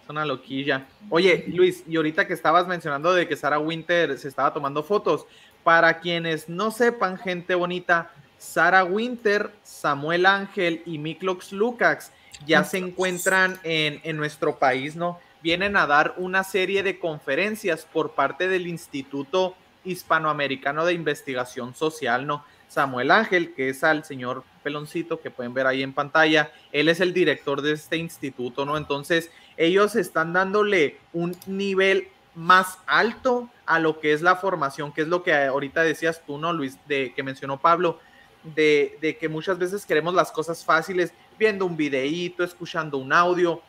Es 0.04 0.10
una 0.10 0.26
loquilla. 0.26 0.86
Oye, 1.10 1.46
Luis, 1.48 1.84
y 1.88 1.96
ahorita 1.96 2.28
que 2.28 2.34
estabas 2.34 2.68
mencionando 2.68 3.13
de 3.13 3.26
que 3.26 3.38
Sarah 3.38 3.60
Winter 3.60 4.18
se 4.18 4.28
estaba 4.28 4.54
tomando 4.54 4.84
fotos, 4.84 5.26
para 5.63 6.02
quienes 6.02 6.50
no 6.50 6.72
sepan, 6.72 7.18
gente 7.18 7.56
bonita, 7.56 8.12
Sarah 8.38 8.84
Winter, 8.84 9.52
Samuel 9.63 10.26
Ángel 10.26 10.82
y 10.86 10.98
Miklox 10.98 11.54
Lukács 11.54 12.12
ya 12.46 12.66
se 12.66 12.80
encuentran 12.80 13.58
en, 13.63 14.02
en 14.04 14.18
nuestro 14.18 14.60
país, 14.60 14.98
¿no? 14.98 15.20
Vienen 15.42 15.78
a 15.78 15.88
dar 15.88 16.16
una 16.18 16.44
serie 16.44 16.84
de 16.84 17.00
conferencias 17.00 17.86
por 17.86 18.12
parte 18.12 18.50
del 18.50 18.68
Instituto 18.68 19.56
Hispanoamericano 19.86 20.86
de 20.86 20.94
Investigación 20.94 21.74
Social, 21.76 22.28
¿no? 22.28 22.44
Samuel 22.68 23.12
Ángel, 23.12 23.54
que 23.54 23.70
es 23.70 23.84
al 23.84 24.04
señor 24.04 24.44
Peloncito 24.63 25.22
que 25.22 25.30
pueden 25.30 25.54
ver 25.54 25.68
ahí 25.68 25.84
en 25.84 25.94
pantalla, 25.94 26.52
él 26.72 26.89
es 26.89 27.00
el 27.02 27.13
director 27.13 27.62
de 27.62 27.74
este 27.74 27.98
instituto, 27.98 28.66
¿no? 28.66 28.78
Entonces, 28.78 29.30
ellos 29.58 29.96
están 29.96 30.34
dándole 30.34 30.98
un 31.13 31.36
nivel 31.46 32.08
más 32.36 32.80
alto 32.88 33.50
a 33.66 33.80
lo 33.80 34.00
que 34.00 34.13
es 34.13 34.22
la 34.22 34.36
formación, 34.36 34.92
que 34.92 35.02
es 35.02 35.08
lo 35.08 35.24
que 35.24 35.34
ahorita 35.34 35.84
decías 35.84 36.22
tú, 36.26 36.38
¿no, 36.38 36.52
Luis? 36.52 36.78
De 36.88 37.13
que 37.13 37.24
mencionó 37.24 37.60
Pablo, 37.60 38.00
de, 38.44 38.98
de 39.02 39.18
que 39.18 39.30
muchas 39.30 39.58
veces 39.58 39.86
queremos 39.86 40.13
las 40.13 40.32
cosas 40.32 40.66
fáciles, 40.66 41.13
viendo 41.38 41.66
un 41.66 41.78
videíto, 41.78 42.44
escuchando 42.44 42.98
un 42.98 43.13
audio, 43.13 43.62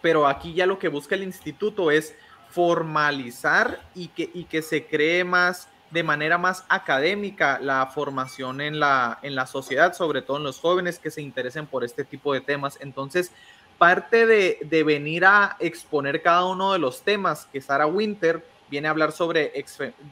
pero 0.00 0.26
aquí 0.26 0.54
ya 0.54 0.66
lo 0.66 0.78
que 0.78 0.88
busca 0.88 1.14
el 1.14 1.22
instituto 1.22 1.90
es 1.90 2.14
formalizar 2.50 3.80
y 3.94 4.08
que, 4.08 4.30
y 4.34 4.44
que 4.44 4.62
se 4.62 4.86
cree 4.86 5.24
más 5.24 5.68
de 5.90 6.02
manera 6.02 6.38
más 6.38 6.64
académica 6.68 7.58
la 7.60 7.86
formación 7.86 8.62
en 8.62 8.80
la, 8.80 9.18
en 9.22 9.34
la 9.34 9.46
sociedad, 9.46 9.92
sobre 9.92 10.22
todo 10.22 10.38
en 10.38 10.42
los 10.42 10.58
jóvenes 10.58 10.98
que 10.98 11.10
se 11.10 11.20
interesen 11.20 11.66
por 11.66 11.84
este 11.84 12.04
tipo 12.04 12.32
de 12.32 12.40
temas. 12.40 12.78
Entonces, 12.80 13.30
parte 13.78 14.26
de, 14.26 14.58
de 14.62 14.84
venir 14.84 15.24
a 15.24 15.56
exponer 15.58 16.22
cada 16.22 16.44
uno 16.46 16.72
de 16.72 16.78
los 16.78 17.02
temas 17.02 17.46
que 17.52 17.60
Sara 17.60 17.86
Winter 17.86 18.44
viene 18.70 18.88
a 18.88 18.90
hablar 18.92 19.12
sobre, 19.12 19.52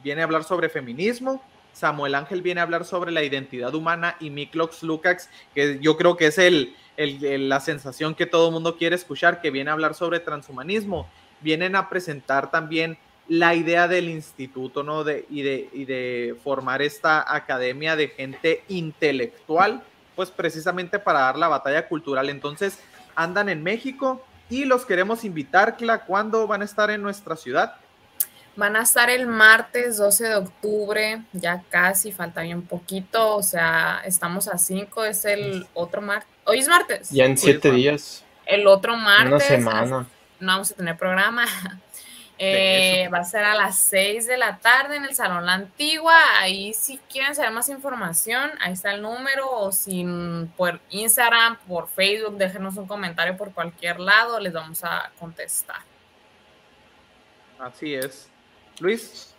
viene 0.03 0.21
hablar 0.23 0.43
sobre 0.43 0.69
feminismo, 0.69 1.41
Samuel 1.73 2.15
Ángel 2.15 2.41
viene 2.41 2.59
a 2.59 2.63
hablar 2.63 2.83
sobre 2.85 3.11
la 3.11 3.23
identidad 3.23 3.73
humana 3.73 4.17
y 4.19 4.29
Miklox 4.29 4.83
Lukács, 4.83 5.29
que 5.55 5.79
yo 5.79 5.95
creo 5.97 6.17
que 6.17 6.27
es 6.27 6.37
el- 6.37 6.75
el- 6.97 7.47
la 7.49 7.59
sensación 7.61 8.13
que 8.13 8.25
todo 8.25 8.47
el 8.47 8.53
mundo 8.53 8.77
quiere 8.77 8.95
escuchar, 8.95 9.41
que 9.41 9.51
viene 9.51 9.69
a 9.69 9.73
hablar 9.73 9.95
sobre 9.95 10.19
transhumanismo. 10.19 11.09
Vienen 11.39 11.75
a 11.75 11.89
presentar 11.89 12.51
también 12.51 12.97
la 13.27 13.55
idea 13.55 13.87
del 13.87 14.09
instituto, 14.09 14.83
¿no? 14.83 15.03
De, 15.05 15.25
y, 15.29 15.41
de, 15.41 15.69
y 15.71 15.85
de 15.85 16.35
formar 16.43 16.81
esta 16.81 17.33
academia 17.33 17.95
de 17.95 18.09
gente 18.09 18.63
intelectual, 18.67 19.81
pues 20.15 20.29
precisamente 20.29 20.99
para 20.99 21.21
dar 21.21 21.37
la 21.37 21.47
batalla 21.47 21.87
cultural. 21.87 22.29
Entonces, 22.29 22.77
andan 23.15 23.49
en 23.49 23.63
México 23.63 24.23
y 24.49 24.65
los 24.65 24.85
queremos 24.85 25.23
invitar, 25.23 25.77
Cla, 25.77 25.99
¿cuándo 26.05 26.45
van 26.47 26.61
a 26.61 26.65
estar 26.65 26.89
en 26.91 27.01
nuestra 27.01 27.35
ciudad? 27.35 27.75
Van 28.57 28.75
a 28.75 28.81
estar 28.81 29.09
el 29.09 29.27
martes 29.27 29.97
12 29.97 30.23
de 30.25 30.35
octubre, 30.35 31.21
ya 31.31 31.63
casi, 31.69 32.11
falta 32.11 32.41
bien 32.41 32.61
poquito, 32.63 33.37
o 33.37 33.43
sea, 33.43 34.01
estamos 34.05 34.49
a 34.49 34.57
5, 34.57 35.05
es 35.05 35.23
el 35.25 35.67
otro 35.73 36.01
martes. 36.01 36.27
Hoy 36.43 36.59
es 36.59 36.67
martes. 36.67 37.09
Ya 37.11 37.25
en 37.25 37.37
Sí, 37.37 37.45
siete 37.45 37.69
Juan. 37.69 37.75
días, 37.77 38.23
El 38.45 38.67
otro 38.67 38.97
martes. 38.97 39.27
una 39.29 39.39
semana. 39.39 40.05
No 40.41 40.47
vamos 40.53 40.71
a 40.71 40.75
tener 40.75 40.97
programa. 40.97 41.45
Eh, 42.37 43.07
va 43.13 43.19
a 43.19 43.23
ser 43.23 43.43
a 43.43 43.53
las 43.53 43.77
6 43.77 44.25
de 44.25 44.35
la 44.37 44.57
tarde 44.57 44.95
en 44.95 45.05
el 45.05 45.13
Salón 45.13 45.45
La 45.45 45.53
Antigua. 45.53 46.15
Ahí 46.39 46.73
si 46.73 46.97
quieren 47.09 47.35
saber 47.35 47.51
más 47.51 47.69
información, 47.69 48.51
ahí 48.59 48.73
está 48.73 48.93
el 48.93 49.01
número 49.03 49.47
o 49.49 49.71
si 49.71 50.03
por 50.57 50.79
Instagram, 50.89 51.57
por 51.67 51.87
Facebook, 51.87 52.37
déjenos 52.37 52.77
un 52.77 52.87
comentario 52.87 53.37
por 53.37 53.53
cualquier 53.53 53.99
lado, 53.99 54.39
les 54.39 54.53
vamos 54.53 54.83
a 54.83 55.11
contestar. 55.19 55.81
Así 57.59 57.93
es. 57.93 58.27
Luis, 58.79 59.35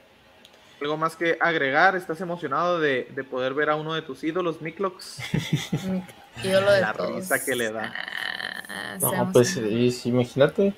¿algo 0.80 0.96
más 0.96 1.16
que 1.16 1.36
agregar? 1.40 1.96
¿Estás 1.96 2.20
emocionado 2.20 2.78
de, 2.78 3.08
de 3.12 3.24
poder 3.24 3.52
ver 3.54 3.68
a 3.70 3.74
uno 3.74 3.94
de 3.94 4.02
tus 4.02 4.22
ídolos, 4.22 4.60
Miklox? 4.62 5.18
Mi 5.82 6.04
ídolo 6.48 6.70
de 6.70 6.80
La 6.80 6.92
todos. 6.92 7.16
risa 7.16 7.44
que 7.44 7.56
le 7.56 7.72
da. 7.72 7.92
Ah, 8.68 8.96
No, 9.00 9.30
pues 9.32 9.56
imagínate. 10.06 10.72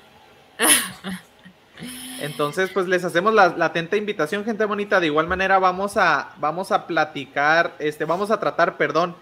Entonces, 2.21 2.69
pues 2.71 2.87
les 2.87 3.03
hacemos 3.03 3.33
la, 3.33 3.55
atenta 3.59 3.97
invitación, 3.97 4.45
gente 4.45 4.65
bonita. 4.65 4.99
De 4.99 5.07
igual 5.07 5.27
manera, 5.27 5.59
vamos 5.59 5.97
a, 5.97 6.33
vamos 6.37 6.71
a 6.71 6.87
platicar, 6.87 7.73
este, 7.79 8.05
vamos 8.05 8.31
a 8.31 8.39
tratar, 8.39 8.77
perdón, 8.77 9.15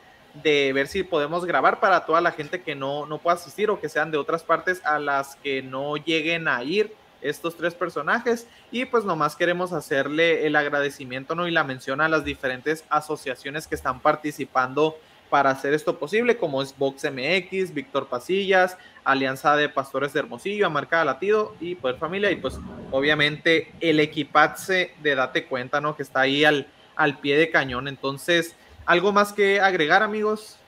de 0.43 0.73
ver 0.73 0.87
si 0.87 1.03
podemos 1.03 1.45
grabar 1.45 1.79
para 1.79 2.05
toda 2.05 2.21
la 2.21 2.31
gente 2.31 2.61
que 2.61 2.75
no, 2.75 3.05
no 3.05 3.19
pueda 3.19 3.35
asistir 3.35 3.69
o 3.69 3.79
que 3.79 3.89
sean 3.89 4.11
de 4.11 4.17
otras 4.17 4.43
partes 4.43 4.83
a 4.85 4.99
las 4.99 5.35
que 5.37 5.61
no 5.61 5.95
lleguen 5.97 6.47
a 6.47 6.63
ir 6.63 6.95
estos 7.21 7.55
tres 7.55 7.73
personajes. 7.73 8.47
Y 8.71 8.85
pues 8.85 9.05
nomás 9.05 9.35
queremos 9.35 9.73
hacerle 9.73 10.45
el 10.45 10.55
agradecimiento 10.55 11.35
¿no? 11.35 11.47
y 11.47 11.51
la 11.51 11.63
mención 11.63 12.01
a 12.01 12.09
las 12.09 12.23
diferentes 12.23 12.83
asociaciones 12.89 13.67
que 13.67 13.75
están 13.75 13.99
participando 13.99 14.97
para 15.33 15.49
hacer 15.49 15.73
esto 15.73 15.97
posible, 15.97 16.37
como 16.37 16.61
es 16.61 16.77
Vox 16.77 17.05
MX, 17.05 17.73
Víctor 17.73 18.07
Pasillas, 18.07 18.77
Alianza 19.03 19.55
de 19.55 19.67
Pastores 19.67 20.13
de 20.13 20.19
Hermosillo, 20.19 20.69
Marca 20.69 21.03
Latido 21.03 21.55
y 21.59 21.73
Poder 21.73 21.97
Familia. 21.97 22.29
Y 22.29 22.35
pues 22.35 22.59
obviamente 22.91 23.71
el 23.79 23.99
equipace 23.99 24.93
de 25.01 25.15
Date 25.15 25.47
Cuenta, 25.47 25.81
¿no? 25.81 25.95
Que 25.95 26.03
está 26.03 26.19
ahí 26.21 26.45
al, 26.45 26.67
al 26.95 27.17
pie 27.17 27.35
de 27.35 27.49
cañón. 27.49 27.87
Entonces, 27.87 28.55
¿algo 28.85 29.11
más 29.11 29.33
que 29.33 29.59
agregar, 29.59 30.03
amigos? 30.03 30.59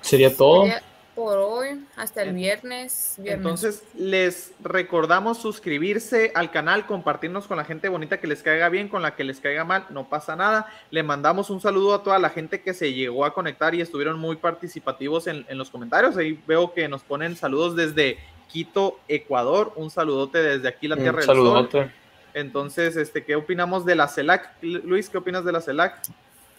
Sería 0.00 0.36
todo. 0.36 0.62
Sería 0.62 0.82
Por 1.16 1.38
hoy, 1.38 1.82
hasta 1.96 2.22
el 2.22 2.34
viernes. 2.34 3.14
viernes. 3.16 3.38
Entonces, 3.38 3.82
les 3.96 4.52
recordamos 4.62 5.38
suscribirse 5.38 6.30
al 6.34 6.50
canal, 6.50 6.86
compartirnos 6.86 7.46
con 7.46 7.56
la 7.56 7.64
gente 7.64 7.88
bonita 7.88 8.20
que 8.20 8.26
les 8.26 8.42
caiga 8.42 8.68
bien, 8.68 8.88
con 8.88 9.00
la 9.00 9.16
que 9.16 9.24
les 9.24 9.40
caiga 9.40 9.64
mal, 9.64 9.86
no 9.88 10.08
pasa 10.10 10.36
nada. 10.36 10.70
Le 10.90 11.02
mandamos 11.02 11.48
un 11.48 11.60
saludo 11.62 11.94
a 11.94 12.02
toda 12.02 12.18
la 12.18 12.28
gente 12.28 12.60
que 12.60 12.74
se 12.74 12.92
llegó 12.92 13.24
a 13.24 13.32
conectar 13.32 13.74
y 13.74 13.80
estuvieron 13.80 14.18
muy 14.18 14.36
participativos 14.36 15.26
en, 15.26 15.46
en 15.48 15.56
los 15.56 15.70
comentarios. 15.70 16.18
Ahí 16.18 16.38
veo 16.46 16.74
que 16.74 16.86
nos 16.86 17.02
ponen 17.02 17.34
saludos 17.34 17.74
desde 17.74 18.18
Quito, 18.48 19.00
Ecuador. 19.08 19.72
Un 19.76 19.90
saludote 19.90 20.42
desde 20.42 20.68
aquí, 20.68 20.86
la 20.86 20.96
Un 20.96 21.02
Tierra 21.02 21.16
del 21.16 21.26
Sol. 21.26 21.36
saludote. 21.36 21.90
Entonces, 22.34 22.94
este, 22.96 23.24
¿qué 23.24 23.36
opinamos 23.36 23.86
de 23.86 23.94
la 23.94 24.08
CELAC? 24.08 24.50
Luis, 24.60 25.08
¿qué 25.08 25.16
opinas 25.16 25.46
de 25.46 25.52
la 25.52 25.62
CELAC? 25.62 26.02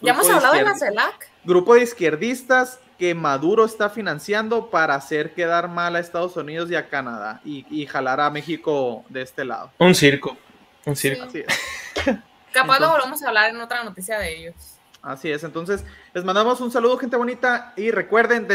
Ya 0.00 0.12
hemos 0.12 0.28
hablado 0.28 0.54
de 0.54 0.62
la 0.62 0.74
CELAC. 0.74 1.30
Grupo 1.44 1.74
de 1.74 1.82
izquierdistas 1.82 2.80
que 2.98 3.14
Maduro 3.14 3.64
está 3.64 3.90
financiando 3.90 4.70
para 4.70 4.94
hacer 4.94 5.34
quedar 5.34 5.68
mal 5.68 5.96
a 5.96 6.00
Estados 6.00 6.36
Unidos 6.36 6.70
y 6.70 6.74
a 6.74 6.88
Canadá 6.88 7.40
y, 7.44 7.64
y 7.70 7.86
jalar 7.86 8.20
a 8.20 8.30
México 8.30 9.04
de 9.08 9.22
este 9.22 9.44
lado. 9.44 9.70
Un 9.78 9.94
circo. 9.94 10.36
Un 10.84 10.96
circo. 10.96 11.24
Así 11.24 11.44
es. 11.46 12.18
Capaz 12.52 12.80
lo 12.80 12.90
volvemos 12.90 13.22
a 13.22 13.28
hablar 13.28 13.50
en 13.50 13.60
otra 13.60 13.84
noticia 13.84 14.18
de 14.18 14.36
ellos. 14.36 14.54
Así 15.02 15.30
es. 15.30 15.44
Entonces, 15.44 15.84
les 16.12 16.24
mandamos 16.24 16.60
un 16.60 16.72
saludo, 16.72 16.98
gente 16.98 17.16
bonita, 17.16 17.72
y 17.76 17.90
recuerden, 17.90 18.48